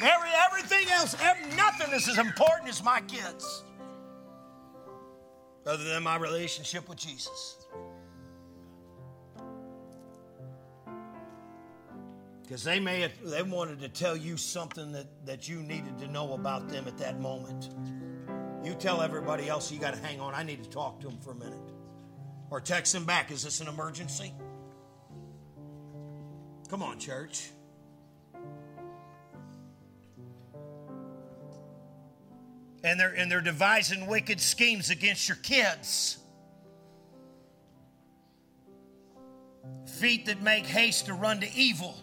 Every, 0.00 0.28
everything 0.46 0.90
else, 0.92 1.16
every, 1.22 1.56
nothing 1.56 1.92
is 1.92 2.08
as 2.08 2.18
important 2.18 2.68
as 2.68 2.82
my 2.84 3.00
kids, 3.02 3.64
other 5.66 5.84
than 5.84 6.02
my 6.02 6.16
relationship 6.16 6.88
with 6.88 6.98
Jesus. 6.98 7.56
Because 12.48 12.64
they 12.64 12.80
may 12.80 13.02
have, 13.02 13.12
they 13.22 13.42
wanted 13.42 13.78
to 13.80 13.90
tell 13.90 14.16
you 14.16 14.38
something 14.38 14.90
that, 14.92 15.26
that 15.26 15.50
you 15.50 15.60
needed 15.60 15.98
to 15.98 16.08
know 16.08 16.32
about 16.32 16.70
them 16.70 16.88
at 16.88 16.96
that 16.96 17.20
moment. 17.20 17.68
You 18.64 18.74
tell 18.74 19.02
everybody 19.02 19.50
else 19.50 19.70
you 19.70 19.78
got 19.78 19.92
to 19.92 20.00
hang 20.00 20.18
on. 20.18 20.34
I 20.34 20.44
need 20.44 20.64
to 20.64 20.70
talk 20.70 20.98
to 21.02 21.08
them 21.08 21.18
for 21.18 21.32
a 21.32 21.34
minute. 21.34 21.60
Or 22.48 22.58
text 22.58 22.94
them 22.94 23.04
back. 23.04 23.30
Is 23.30 23.42
this 23.42 23.60
an 23.60 23.68
emergency? 23.68 24.32
Come 26.70 26.82
on, 26.82 26.98
church. 26.98 27.50
And 32.82 32.98
they're, 32.98 33.12
and 33.14 33.30
they're 33.30 33.42
devising 33.42 34.06
wicked 34.06 34.40
schemes 34.40 34.88
against 34.88 35.28
your 35.28 35.36
kids. 35.42 36.16
Feet 39.98 40.24
that 40.24 40.40
make 40.40 40.64
haste 40.64 41.04
to 41.06 41.12
run 41.12 41.40
to 41.40 41.54
evil 41.54 41.94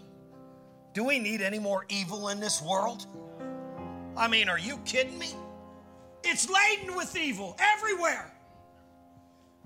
do 0.96 1.04
we 1.04 1.18
need 1.18 1.42
any 1.42 1.58
more 1.58 1.84
evil 1.90 2.28
in 2.28 2.40
this 2.40 2.62
world? 2.62 3.06
I 4.16 4.28
mean, 4.28 4.48
are 4.48 4.58
you 4.58 4.78
kidding 4.86 5.18
me? 5.18 5.28
It's 6.24 6.48
laden 6.48 6.96
with 6.96 7.14
evil 7.14 7.54
everywhere. 7.58 8.32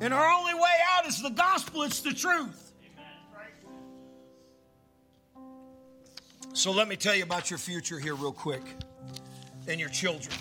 And 0.01 0.12
our 0.12 0.29
only 0.29 0.55
way 0.55 0.75
out 0.93 1.07
is 1.07 1.23
the 1.23 1.31
gospel, 1.31 1.85
it's 1.85 2.01
the 2.01 2.12
truth. 2.12 2.73
So 6.53 6.73
let 6.73 6.88
me 6.88 6.97
tell 6.97 7.14
you 7.14 7.23
about 7.23 7.49
your 7.49 7.61
future 7.61 8.01
here, 8.01 8.16
real 8.16 8.33
quick, 8.33 8.64
and 9.69 9.79
your 9.79 9.90
children. 9.90 10.35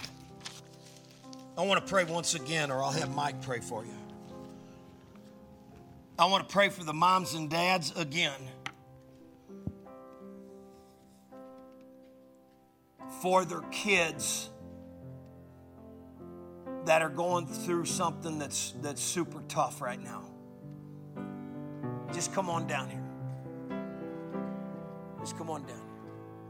I 1.56 1.67
want 1.67 1.86
to 1.86 1.88
pray 1.88 2.04
once 2.04 2.34
again, 2.34 2.71
or 2.71 2.82
I'll 2.84 2.89
have 2.89 3.13
Mike 3.13 3.39
pray 3.43 3.60
for 3.60 3.86
you. 3.86 3.93
I 6.17 6.25
want 6.25 6.49
to 6.49 6.52
pray 6.52 6.69
for 6.69 6.84
the 6.84 6.93
moms 6.93 7.36
and 7.36 7.47
dads 7.47 7.95
again 7.95 8.41
for 13.21 13.45
their 13.45 13.61
kids 13.71 14.49
that 16.85 17.01
are 17.01 17.09
going 17.09 17.45
through 17.45 17.85
something 17.85 18.39
that's 18.39 18.73
that's 18.81 19.01
super 19.01 19.41
tough 19.47 19.81
right 19.81 20.01
now. 20.01 20.23
Just 22.13 22.33
come 22.33 22.49
on 22.49 22.67
down 22.67 22.89
here. 22.89 23.03
Just 25.19 25.37
come 25.37 25.49
on 25.49 25.65
down. 25.65 25.81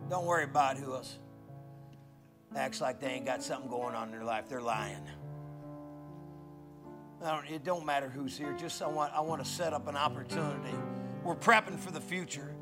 Don't 0.09 0.25
worry 0.25 0.43
about 0.43 0.77
who 0.77 0.93
else 0.93 1.17
acts 2.55 2.81
like 2.81 2.99
they 2.99 3.07
ain't 3.07 3.25
got 3.25 3.43
something 3.43 3.69
going 3.69 3.95
on 3.95 4.07
in 4.07 4.12
their 4.12 4.23
life. 4.23 4.49
They're 4.49 4.62
lying. 4.62 5.05
Don't, 7.21 7.45
it 7.47 7.63
don't 7.63 7.85
matter 7.85 8.10
who's 8.10 8.37
here. 8.37 8.55
Just 8.57 8.81
I 8.81 8.87
want 8.87 9.13
I 9.13 9.21
want 9.21 9.43
to 9.43 9.49
set 9.49 9.73
up 9.73 9.87
an 9.87 9.97
opportunity. 9.97 10.75
We're 11.23 11.35
prepping 11.35 11.77
for 11.77 11.91
the 11.91 11.99
future, 11.99 12.55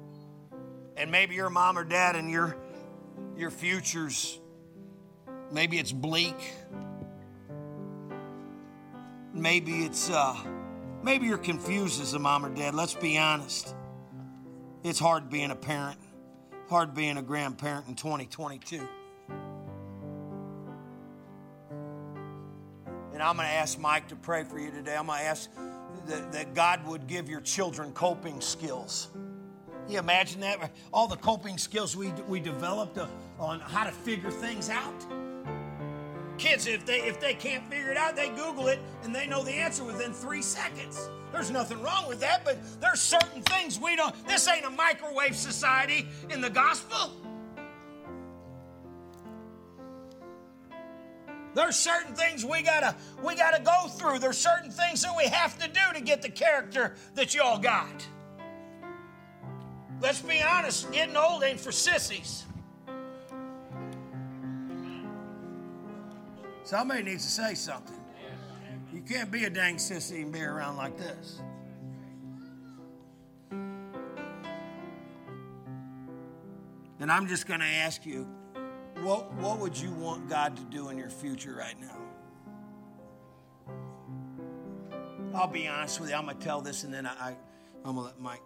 and 0.95 1.11
maybe 1.11 1.35
your 1.35 1.49
mom 1.49 1.77
or 1.77 1.83
dad 1.83 2.15
and 2.15 2.29
your 2.29 2.57
your 3.37 3.51
future's 3.51 4.39
maybe 5.51 5.77
it's 5.77 5.91
bleak. 5.91 6.53
Maybe 9.33 9.83
it's 9.83 10.09
uh 10.09 10.35
maybe 11.03 11.27
you're 11.27 11.37
confused 11.37 12.01
as 12.01 12.13
a 12.13 12.19
mom 12.19 12.45
or 12.45 12.49
dad. 12.49 12.73
Let's 12.73 12.95
be 12.95 13.17
honest. 13.17 13.75
It's 14.83 14.99
hard 14.99 15.29
being 15.29 15.51
a 15.51 15.55
parent, 15.55 15.99
hard 16.69 16.95
being 16.95 17.17
a 17.17 17.21
grandparent 17.21 17.87
in 17.87 17.95
2022. 17.95 18.87
And 23.13 23.23
I'm 23.23 23.35
going 23.35 23.47
to 23.47 23.53
ask 23.53 23.79
Mike 23.79 24.09
to 24.09 24.15
pray 24.15 24.43
for 24.43 24.59
you 24.59 24.69
today. 24.69 24.95
I'm 24.95 25.07
going 25.07 25.19
to 25.19 25.25
ask 25.25 25.49
that, 26.05 26.31
that 26.33 26.53
God 26.53 26.85
would 26.85 27.07
give 27.07 27.27
your 27.27 27.41
children 27.41 27.91
coping 27.91 28.39
skills. 28.41 29.09
You 29.87 29.99
imagine 29.99 30.41
that? 30.41 30.71
All 30.91 31.07
the 31.07 31.15
coping 31.15 31.57
skills 31.57 31.95
we, 31.95 32.09
we 32.27 32.39
developed 32.39 32.97
uh, 32.97 33.07
on 33.39 33.59
how 33.61 33.85
to 33.85 33.91
figure 33.91 34.31
things 34.31 34.69
out. 34.69 34.93
Kids, 36.37 36.67
if 36.67 36.85
they 36.85 36.99
if 36.99 37.19
they 37.19 37.33
can't 37.33 37.67
figure 37.69 37.91
it 37.91 37.97
out, 37.97 38.15
they 38.15 38.29
Google 38.29 38.67
it 38.67 38.79
and 39.03 39.15
they 39.15 39.25
know 39.25 39.43
the 39.43 39.51
answer 39.51 39.83
within 39.83 40.13
three 40.13 40.41
seconds. 40.41 41.09
There's 41.31 41.49
nothing 41.49 41.81
wrong 41.81 42.07
with 42.07 42.19
that, 42.19 42.45
but 42.45 42.57
there's 42.79 43.01
certain 43.01 43.41
things 43.43 43.79
we 43.79 43.95
don't. 43.95 44.13
This 44.27 44.47
ain't 44.47 44.65
a 44.65 44.69
microwave 44.69 45.35
society 45.35 46.07
in 46.29 46.41
the 46.41 46.49
gospel. 46.49 47.11
There's 51.55 51.75
certain 51.75 52.13
things 52.13 52.45
we 52.45 52.61
gotta 52.61 52.95
we 53.23 53.35
gotta 53.35 53.63
go 53.63 53.87
through. 53.87 54.19
There's 54.19 54.37
certain 54.37 54.69
things 54.69 55.01
that 55.01 55.15
we 55.17 55.23
have 55.23 55.57
to 55.57 55.67
do 55.67 55.81
to 55.93 56.01
get 56.01 56.21
the 56.21 56.29
character 56.29 56.93
that 57.15 57.33
y'all 57.33 57.57
got. 57.57 58.05
Let's 59.99 60.21
be 60.21 60.41
honest, 60.41 60.91
getting 60.91 61.17
old 61.17 61.43
ain't 61.43 61.59
for 61.59 61.71
sissies. 61.71 62.45
Somebody 66.63 67.03
needs 67.03 67.23
to 67.23 67.31
say 67.31 67.55
something. 67.55 67.95
You 68.93 69.01
can't 69.01 69.31
be 69.31 69.45
a 69.45 69.49
dang 69.49 69.77
sissy 69.77 70.21
and 70.21 70.31
be 70.31 70.41
around 70.41 70.77
like 70.77 70.97
this. 70.97 71.41
And 76.99 77.11
I'm 77.11 77.27
just 77.27 77.47
going 77.47 77.59
to 77.59 77.65
ask 77.65 78.05
you, 78.05 78.27
what, 79.01 79.31
what 79.35 79.59
would 79.59 79.77
you 79.77 79.91
want 79.91 80.27
God 80.27 80.57
to 80.57 80.63
do 80.63 80.89
in 80.89 80.97
your 80.97 81.09
future 81.09 81.55
right 81.55 81.75
now? 81.79 82.01
I'll 85.33 85.47
be 85.47 85.67
honest 85.67 85.99
with 85.99 86.09
you. 86.09 86.15
I'm 86.15 86.25
going 86.25 86.37
to 86.37 86.43
tell 86.43 86.61
this 86.61 86.83
and 86.83 86.93
then 86.93 87.05
I, 87.05 87.29
I, 87.29 87.37
I'm 87.85 87.95
going 87.95 87.97
to 87.97 88.01
let 88.01 88.19
Mike. 88.19 88.41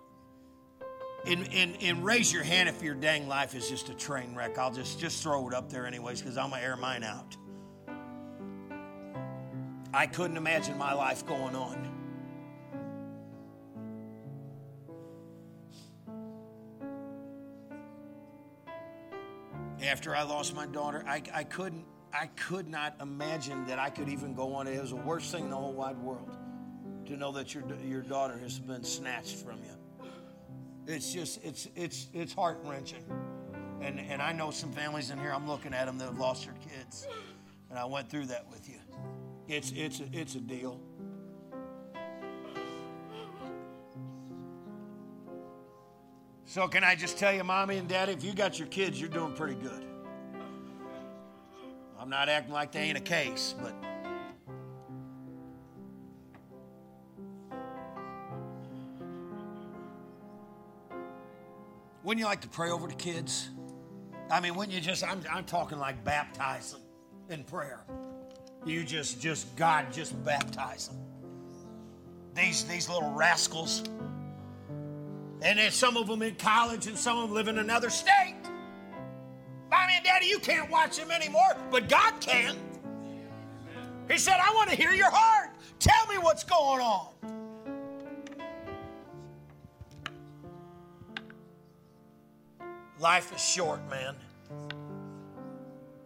And, 1.25 1.47
and, 1.53 1.77
and 1.81 2.03
raise 2.03 2.33
your 2.33 2.43
hand 2.43 2.67
if 2.67 2.81
your 2.81 2.95
dang 2.95 3.27
life 3.27 3.53
is 3.53 3.69
just 3.69 3.89
a 3.89 3.93
train 3.93 4.33
wreck. 4.33 4.57
I'll 4.57 4.73
just, 4.73 4.99
just 4.99 5.21
throw 5.21 5.47
it 5.47 5.53
up 5.53 5.69
there 5.69 5.85
anyways 5.85 6.19
because 6.19 6.37
I'm 6.37 6.49
going 6.49 6.61
to 6.61 6.67
air 6.67 6.75
mine 6.75 7.03
out. 7.03 7.37
I 9.93 10.07
couldn't 10.07 10.37
imagine 10.37 10.77
my 10.77 10.93
life 10.93 11.25
going 11.25 11.55
on. 11.55 11.89
After 19.83 20.15
I 20.15 20.23
lost 20.23 20.55
my 20.55 20.65
daughter, 20.65 21.03
I, 21.07 21.21
I 21.33 21.43
couldn't, 21.43 21.85
I 22.13 22.27
could 22.27 22.67
not 22.67 22.95
imagine 23.01 23.65
that 23.65 23.79
I 23.79 23.89
could 23.89 24.09
even 24.09 24.33
go 24.33 24.53
on. 24.55 24.67
It 24.67 24.79
was 24.79 24.91
the 24.91 24.95
worst 24.95 25.31
thing 25.31 25.45
in 25.45 25.49
the 25.49 25.55
whole 25.55 25.73
wide 25.73 25.97
world 25.97 26.37
to 27.07 27.17
know 27.17 27.31
that 27.33 27.53
your, 27.53 27.63
your 27.83 28.01
daughter 28.01 28.37
has 28.37 28.59
been 28.59 28.83
snatched 28.83 29.35
from 29.35 29.57
you. 29.63 29.80
It's 30.91 31.13
just, 31.13 31.43
it's, 31.43 31.69
it's, 31.75 32.07
it's 32.13 32.33
heart 32.33 32.59
wrenching. 32.65 33.03
And, 33.81 33.99
and 33.99 34.21
I 34.21 34.33
know 34.33 34.51
some 34.51 34.71
families 34.71 35.09
in 35.09 35.17
here, 35.17 35.31
I'm 35.33 35.47
looking 35.47 35.73
at 35.73 35.85
them 35.85 35.97
that 35.97 36.05
have 36.05 36.19
lost 36.19 36.45
their 36.45 36.55
kids. 36.55 37.07
And 37.69 37.79
I 37.79 37.85
went 37.85 38.09
through 38.09 38.25
that 38.27 38.45
with 38.51 38.67
you. 38.67 38.75
It's, 39.47 39.71
it's, 39.71 40.01
a, 40.01 40.05
it's 40.11 40.35
a 40.35 40.39
deal. 40.39 40.79
So, 46.45 46.67
can 46.67 46.83
I 46.83 46.95
just 46.95 47.17
tell 47.17 47.33
you, 47.33 47.45
mommy 47.45 47.77
and 47.77 47.87
daddy, 47.87 48.11
if 48.11 48.25
you 48.25 48.33
got 48.33 48.59
your 48.59 48.67
kids, 48.67 48.99
you're 48.99 49.09
doing 49.09 49.33
pretty 49.33 49.55
good. 49.55 49.85
I'm 51.97 52.09
not 52.09 52.27
acting 52.27 52.53
like 52.53 52.73
they 52.73 52.81
ain't 52.81 52.97
a 52.97 53.01
case, 53.01 53.55
but. 53.61 53.73
Wouldn't 62.11 62.19
you 62.19 62.25
like 62.25 62.41
to 62.41 62.49
pray 62.49 62.69
over 62.71 62.87
the 62.87 62.93
kids? 62.93 63.51
I 64.29 64.41
mean, 64.41 64.53
wouldn't 64.55 64.75
you 64.75 64.81
just, 64.81 65.01
I'm, 65.01 65.21
I'm 65.31 65.45
talking 65.45 65.79
like 65.79 66.03
baptize 66.03 66.73
them 66.73 66.81
in 67.29 67.45
prayer. 67.45 67.85
You 68.65 68.83
just, 68.83 69.21
just, 69.21 69.55
God, 69.55 69.93
just 69.93 70.21
baptize 70.25 70.89
them. 70.89 70.97
These, 72.35 72.65
these 72.65 72.89
little 72.89 73.13
rascals. 73.13 73.85
And 75.41 75.57
then 75.57 75.71
some 75.71 75.95
of 75.95 76.07
them 76.07 76.21
in 76.21 76.35
college 76.35 76.85
and 76.87 76.97
some 76.97 77.17
of 77.17 77.29
them 77.29 77.33
live 77.33 77.47
in 77.47 77.59
another 77.59 77.89
state. 77.89 78.35
Mommy 79.69 79.93
and 79.95 80.03
Daddy, 80.03 80.25
you 80.25 80.39
can't 80.39 80.69
watch 80.69 80.97
them 80.97 81.11
anymore, 81.11 81.55
but 81.71 81.87
God 81.87 82.19
can. 82.19 82.57
He 84.09 84.17
said, 84.17 84.35
I 84.37 84.53
want 84.53 84.69
to 84.69 84.75
hear 84.75 84.91
your 84.91 85.11
heart. 85.11 85.51
Tell 85.79 86.07
me 86.07 86.17
what's 86.17 86.43
going 86.43 86.81
on. 86.81 87.20
Life 93.01 93.33
is 93.33 93.43
short, 93.43 93.79
man. 93.89 94.15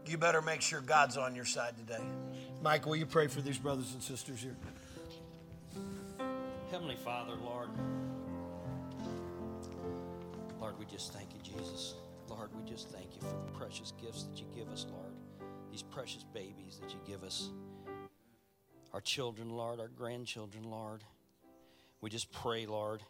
You 0.05 0.17
better 0.17 0.41
make 0.41 0.61
sure 0.61 0.79
God's 0.79 1.17
on 1.17 1.35
your 1.35 1.43
side 1.43 1.75
today. 1.77 2.01
Mike, 2.61 2.85
will 2.85 2.95
you 2.95 3.05
pray 3.05 3.27
for 3.27 3.41
these 3.41 3.57
brothers 3.57 3.91
and 3.91 4.01
sisters 4.01 4.41
here? 4.41 4.55
Heavenly 6.71 6.95
Father, 6.95 7.33
Lord, 7.43 7.67
Lord, 10.57 10.79
we 10.79 10.85
just 10.85 11.11
thank 11.11 11.33
you, 11.33 11.41
Jesus. 11.43 11.95
Lord, 12.29 12.49
we 12.57 12.63
just 12.71 12.87
thank 12.87 13.13
you 13.13 13.19
for 13.19 13.35
the 13.45 13.51
precious 13.59 13.91
gifts 14.01 14.23
that 14.23 14.39
you 14.39 14.45
give 14.55 14.69
us, 14.69 14.85
Lord. 14.89 15.51
These 15.71 15.83
precious 15.83 16.23
babies 16.33 16.79
that 16.81 16.91
you 16.91 16.99
give 17.05 17.25
us. 17.25 17.49
Our 18.93 19.01
children, 19.01 19.49
Lord, 19.49 19.81
our 19.81 19.89
grandchildren, 19.89 20.63
Lord. 20.63 21.01
We 21.99 22.09
just 22.09 22.31
pray, 22.31 22.65
Lord. 22.65 23.01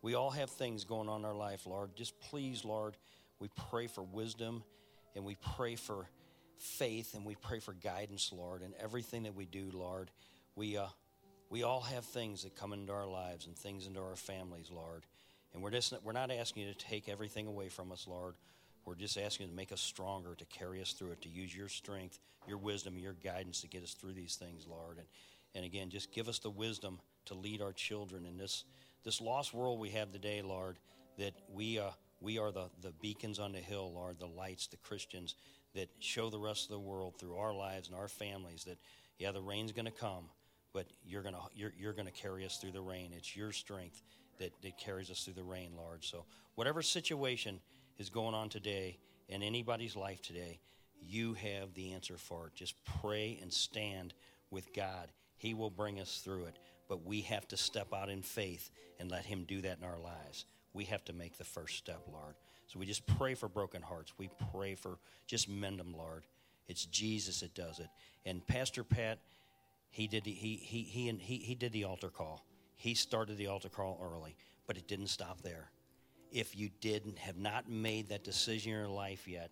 We 0.00 0.14
all 0.14 0.30
have 0.30 0.50
things 0.50 0.84
going 0.84 1.08
on 1.08 1.20
in 1.20 1.26
our 1.26 1.34
life, 1.34 1.66
Lord. 1.66 1.90
Just 1.96 2.18
please, 2.20 2.64
Lord, 2.64 2.96
we 3.42 3.50
pray 3.70 3.88
for 3.88 4.04
wisdom 4.04 4.62
and 5.16 5.24
we 5.24 5.36
pray 5.56 5.74
for 5.74 6.06
faith 6.58 7.14
and 7.14 7.26
we 7.26 7.34
pray 7.34 7.58
for 7.58 7.72
guidance, 7.72 8.30
Lord, 8.32 8.62
in 8.62 8.72
everything 8.80 9.24
that 9.24 9.34
we 9.34 9.46
do, 9.46 9.68
Lord. 9.74 10.12
We, 10.54 10.76
uh, 10.76 10.86
we 11.50 11.64
all 11.64 11.80
have 11.80 12.04
things 12.04 12.44
that 12.44 12.54
come 12.54 12.72
into 12.72 12.92
our 12.92 13.08
lives 13.08 13.46
and 13.48 13.56
things 13.56 13.88
into 13.88 13.98
our 13.98 14.14
families, 14.14 14.70
Lord. 14.70 15.02
And 15.52 15.60
we're, 15.60 15.72
just, 15.72 15.92
we're 16.04 16.12
not 16.12 16.30
asking 16.30 16.62
you 16.62 16.72
to 16.72 16.78
take 16.78 17.08
everything 17.08 17.48
away 17.48 17.68
from 17.68 17.90
us, 17.90 18.06
Lord. 18.06 18.36
We're 18.84 18.94
just 18.94 19.18
asking 19.18 19.46
you 19.46 19.50
to 19.50 19.56
make 19.56 19.72
us 19.72 19.80
stronger, 19.80 20.36
to 20.36 20.44
carry 20.44 20.80
us 20.80 20.92
through 20.92 21.10
it, 21.10 21.22
to 21.22 21.28
use 21.28 21.54
your 21.54 21.68
strength, 21.68 22.20
your 22.46 22.58
wisdom, 22.58 22.96
your 22.96 23.14
guidance 23.24 23.60
to 23.62 23.66
get 23.66 23.82
us 23.82 23.94
through 23.94 24.12
these 24.12 24.36
things, 24.36 24.68
Lord. 24.70 24.98
And, 24.98 25.06
and 25.56 25.64
again, 25.64 25.90
just 25.90 26.12
give 26.12 26.28
us 26.28 26.38
the 26.38 26.50
wisdom 26.50 27.00
to 27.24 27.34
lead 27.34 27.60
our 27.60 27.72
children 27.72 28.24
in 28.24 28.36
this, 28.36 28.62
this 29.02 29.20
lost 29.20 29.52
world 29.52 29.80
we 29.80 29.90
have 29.90 30.12
today, 30.12 30.42
Lord, 30.42 30.78
that 31.18 31.34
we, 31.52 31.80
uh, 31.80 31.90
we 32.22 32.38
are 32.38 32.52
the, 32.52 32.70
the 32.80 32.92
beacons 33.00 33.38
on 33.38 33.52
the 33.52 33.58
hill, 33.58 33.92
Lord, 33.92 34.18
the 34.18 34.26
lights, 34.26 34.66
the 34.68 34.76
Christians 34.76 35.34
that 35.74 35.88
show 35.98 36.30
the 36.30 36.38
rest 36.38 36.64
of 36.64 36.70
the 36.70 36.80
world 36.80 37.14
through 37.18 37.36
our 37.36 37.52
lives 37.52 37.88
and 37.88 37.96
our 37.96 38.08
families 38.08 38.64
that, 38.64 38.78
yeah, 39.18 39.32
the 39.32 39.40
rain's 39.40 39.72
going 39.72 39.86
to 39.86 39.90
come, 39.90 40.24
but 40.72 40.86
you're 41.04 41.22
going 41.22 41.34
to 41.34 41.40
you're, 41.54 41.72
you're 41.78 41.92
going 41.92 42.06
to 42.06 42.12
carry 42.12 42.44
us 42.44 42.58
through 42.58 42.72
the 42.72 42.80
rain. 42.80 43.12
It's 43.16 43.36
your 43.36 43.52
strength 43.52 44.02
that, 44.38 44.52
that 44.62 44.78
carries 44.78 45.10
us 45.10 45.24
through 45.24 45.34
the 45.34 45.42
rain, 45.42 45.70
Lord. 45.76 46.04
So, 46.04 46.24
whatever 46.54 46.82
situation 46.82 47.60
is 47.98 48.10
going 48.10 48.34
on 48.34 48.48
today 48.48 48.98
in 49.28 49.42
anybody's 49.42 49.96
life 49.96 50.22
today, 50.22 50.60
you 51.00 51.34
have 51.34 51.74
the 51.74 51.92
answer 51.92 52.16
for 52.16 52.48
it. 52.48 52.54
Just 52.54 52.74
pray 53.00 53.38
and 53.42 53.52
stand 53.52 54.14
with 54.50 54.72
God. 54.74 55.08
He 55.36 55.54
will 55.54 55.70
bring 55.70 56.00
us 56.00 56.20
through 56.24 56.44
it, 56.44 56.58
but 56.88 57.04
we 57.04 57.22
have 57.22 57.48
to 57.48 57.56
step 57.56 57.92
out 57.92 58.08
in 58.08 58.22
faith 58.22 58.70
and 59.00 59.10
let 59.10 59.24
Him 59.24 59.44
do 59.44 59.60
that 59.62 59.78
in 59.78 59.84
our 59.84 59.98
lives. 59.98 60.44
We 60.74 60.84
have 60.86 61.04
to 61.04 61.12
make 61.12 61.36
the 61.36 61.44
first 61.44 61.76
step, 61.76 62.02
Lord. 62.10 62.34
So 62.66 62.78
we 62.78 62.86
just 62.86 63.06
pray 63.06 63.34
for 63.34 63.48
broken 63.48 63.82
hearts. 63.82 64.12
We 64.18 64.30
pray 64.52 64.74
for 64.74 64.98
just 65.26 65.48
mend 65.48 65.78
them, 65.78 65.94
Lord. 65.96 66.24
It's 66.68 66.86
Jesus 66.86 67.40
that 67.40 67.54
does 67.54 67.78
it. 67.78 67.88
And 68.24 68.46
Pastor 68.46 68.84
Pat, 68.84 69.18
he 69.90 70.06
did 70.06 70.24
the, 70.24 70.30
he, 70.30 70.56
he, 70.56 70.82
he, 70.82 71.10
he, 71.20 71.36
he 71.36 71.54
did 71.54 71.72
the 71.72 71.84
altar 71.84 72.08
call. 72.08 72.46
He 72.76 72.94
started 72.94 73.36
the 73.36 73.48
altar 73.48 73.68
call 73.68 74.00
early, 74.02 74.36
but 74.66 74.76
it 74.76 74.88
didn't 74.88 75.08
stop 75.08 75.42
there. 75.42 75.70
If 76.30 76.56
you 76.56 76.70
didn't 76.80 77.18
have 77.18 77.36
not 77.36 77.68
made 77.68 78.08
that 78.08 78.24
decision 78.24 78.72
in 78.72 78.78
your 78.78 78.88
life 78.88 79.28
yet, 79.28 79.50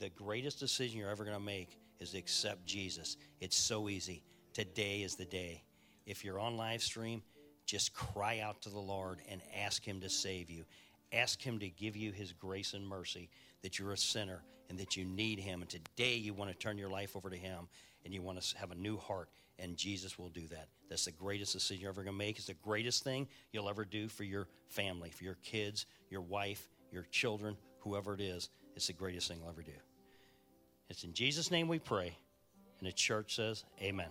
the 0.00 0.08
greatest 0.10 0.58
decision 0.58 0.98
you're 0.98 1.10
ever 1.10 1.24
going 1.24 1.36
to 1.36 1.42
make 1.42 1.78
is 2.00 2.10
to 2.10 2.18
accept 2.18 2.66
Jesus. 2.66 3.16
It's 3.40 3.56
so 3.56 3.88
easy. 3.88 4.22
Today 4.52 5.02
is 5.02 5.14
the 5.14 5.24
day. 5.24 5.62
If 6.06 6.24
you're 6.24 6.40
on 6.40 6.56
live 6.56 6.82
stream, 6.82 7.22
just 7.70 7.94
cry 7.94 8.40
out 8.40 8.60
to 8.62 8.68
the 8.68 8.80
Lord 8.80 9.20
and 9.30 9.40
ask 9.56 9.84
Him 9.84 10.00
to 10.00 10.08
save 10.08 10.50
you. 10.50 10.64
Ask 11.12 11.40
Him 11.40 11.60
to 11.60 11.68
give 11.68 11.96
you 11.96 12.10
His 12.10 12.32
grace 12.32 12.74
and 12.74 12.84
mercy, 12.86 13.30
that 13.62 13.78
you're 13.78 13.92
a 13.92 13.96
sinner 13.96 14.42
and 14.68 14.78
that 14.78 14.96
you 14.96 15.04
need 15.04 15.38
Him. 15.38 15.60
And 15.60 15.70
today 15.70 16.16
you 16.16 16.34
want 16.34 16.50
to 16.50 16.56
turn 16.56 16.78
your 16.78 16.88
life 16.88 17.14
over 17.14 17.30
to 17.30 17.36
Him 17.36 17.68
and 18.04 18.12
you 18.12 18.22
want 18.22 18.40
to 18.40 18.58
have 18.58 18.72
a 18.72 18.74
new 18.74 18.96
heart, 18.96 19.28
and 19.58 19.76
Jesus 19.76 20.18
will 20.18 20.30
do 20.30 20.48
that. 20.48 20.68
That's 20.88 21.04
the 21.04 21.12
greatest 21.12 21.52
decision 21.52 21.82
you're 21.82 21.90
ever 21.90 22.02
going 22.02 22.14
to 22.14 22.18
make. 22.18 22.38
It's 22.38 22.46
the 22.46 22.54
greatest 22.54 23.04
thing 23.04 23.28
you'll 23.52 23.68
ever 23.68 23.84
do 23.84 24.08
for 24.08 24.24
your 24.24 24.48
family, 24.68 25.10
for 25.10 25.22
your 25.22 25.36
kids, 25.44 25.86
your 26.08 26.22
wife, 26.22 26.66
your 26.90 27.04
children, 27.10 27.56
whoever 27.80 28.14
it 28.14 28.20
is. 28.20 28.48
It's 28.74 28.86
the 28.86 28.94
greatest 28.94 29.28
thing 29.28 29.38
you'll 29.40 29.50
ever 29.50 29.62
do. 29.62 29.72
It's 30.88 31.04
in 31.04 31.12
Jesus' 31.12 31.50
name 31.50 31.68
we 31.68 31.78
pray. 31.78 32.16
And 32.78 32.88
the 32.88 32.92
church 32.92 33.36
says, 33.36 33.64
Amen. 33.82 34.08